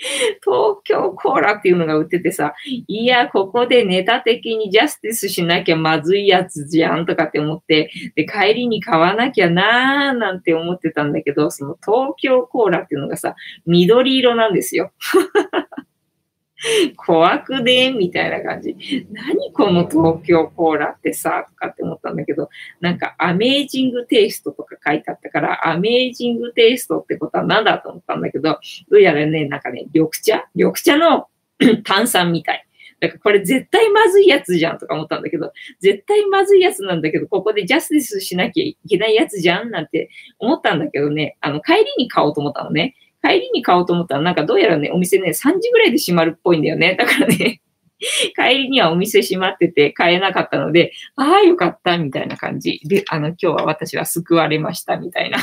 [0.42, 2.54] 東京コーラっていうのが売っててさ、
[2.88, 13.34] いや、ここでネタ的にジャスティスしなきゃまずいやつじゃんとかって思って、で、帰りに買わなきゃなーなんて思ってたんだけど、その東京コーラっていうのがさ、
[13.66, 14.92] 緑色なんですよ。
[16.96, 18.76] 怖くでみたいな感じ。
[19.12, 22.50] 何この東京コーラってさ、とかって思ったんだけど、
[22.80, 28.58] なんかアメージングテイストとか書いてあったから、アメージングテイストってことは何だと思ったんだけど、ど
[28.90, 30.48] うやらね、なんかね、緑茶？
[30.54, 31.28] 緑茶の
[31.84, 32.66] 炭酸みたい。
[33.00, 42.94] だからこれ絶対まずいやつじゃんとか思ったんだけど、絶対まずいやつなんだけど、ここでジャスティスしなきゃいけないやつじゃんなんて思ったんだけどね、あの、帰りに買おうと思ったのね。
[43.22, 46.96] 帰りに買おうと思ったら、なんかどうやらね、お店ね、3時ぐらいで閉まるっぽいんだよね。
[46.98, 47.60] だからね、
[48.34, 55.38] 帰りにはお店閉まってて買えなかったので、ああ、よかった、みたいな感じで、あの、今日は私は救われました、みたいな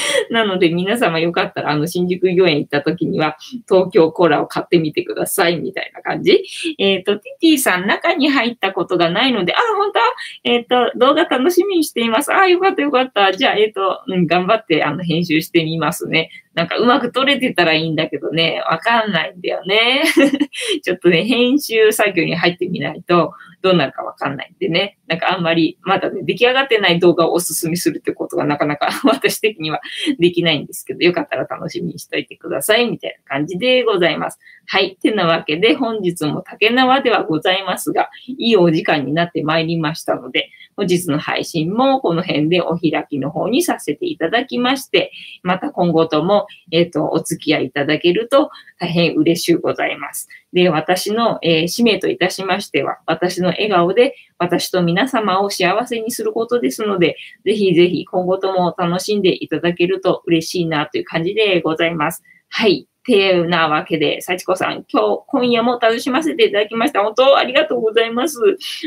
[0.30, 3.36] なので皆様よかったら、あの、新宿御苑行った時には、
[3.68, 6.44] 東京コーラを買ってみてください、みたいな感じ。
[6.78, 10.00] えっ、ー、と、ティティさん、中に入ったことがないので、あ、本当？
[10.44, 12.32] えっ、ー、と、動画楽しみにしています。
[12.34, 13.32] あ、よかったよかった。
[13.32, 16.30] じゃあ、えっ、ー、と、うん、頑張って、あの、編集してみますね。
[16.54, 20.02] なんかうまく撮れてたらいいんだけどね、わかんないんだよね。
[20.82, 23.32] ちょっとね、編集作業に入ってみないと、
[23.62, 24.98] どうなるかわかんないんでね。
[25.06, 29.80] なんかあんまり、まだね、出来上がってない動画をおすすめするってことがなかなか 私的には
[30.18, 34.40] できないんですけど、よかったら楽しみにしといてください、みたいな感じでございます。
[34.66, 34.96] はい。
[34.96, 50.28] てなわけで、本日も竹縄ではございますが、いいお時間になってまいりましたので、本日の配信もこの辺でお開きの方にさせていただきまして、また今後とも、えっ、ー、と、お付き合いいただけると大変嬉しゅうございます。
[50.52, 62.22] で、私の、えー、使命といたしましては、私の笑顔で私と皆様を幸せにすることですので、ぜひぜひ今後とも楽しんでいただけると嬉しいなという感じでございます。
[62.48, 62.88] はい。
[63.04, 67.02] ていうなわけで、幸子さん、今日、今夜も楽しませていただきました。
[67.02, 68.38] 本当、ありがとうございます。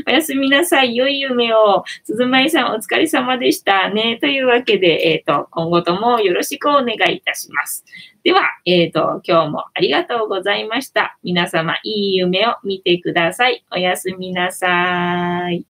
[0.08, 0.96] おやすみなさい。
[0.96, 1.84] 良い夢を。
[2.04, 4.18] 鈴舞さん、お疲れ様でしたね。
[4.20, 7.86] というわけで、えっ、ー、と、今後ともよろしくお願いいたします。
[8.24, 11.18] では、えっ、ー、と、今日もありがとうございました。
[11.24, 13.64] 皆様、いい夢を見てください。
[13.72, 15.64] おやすみなさい。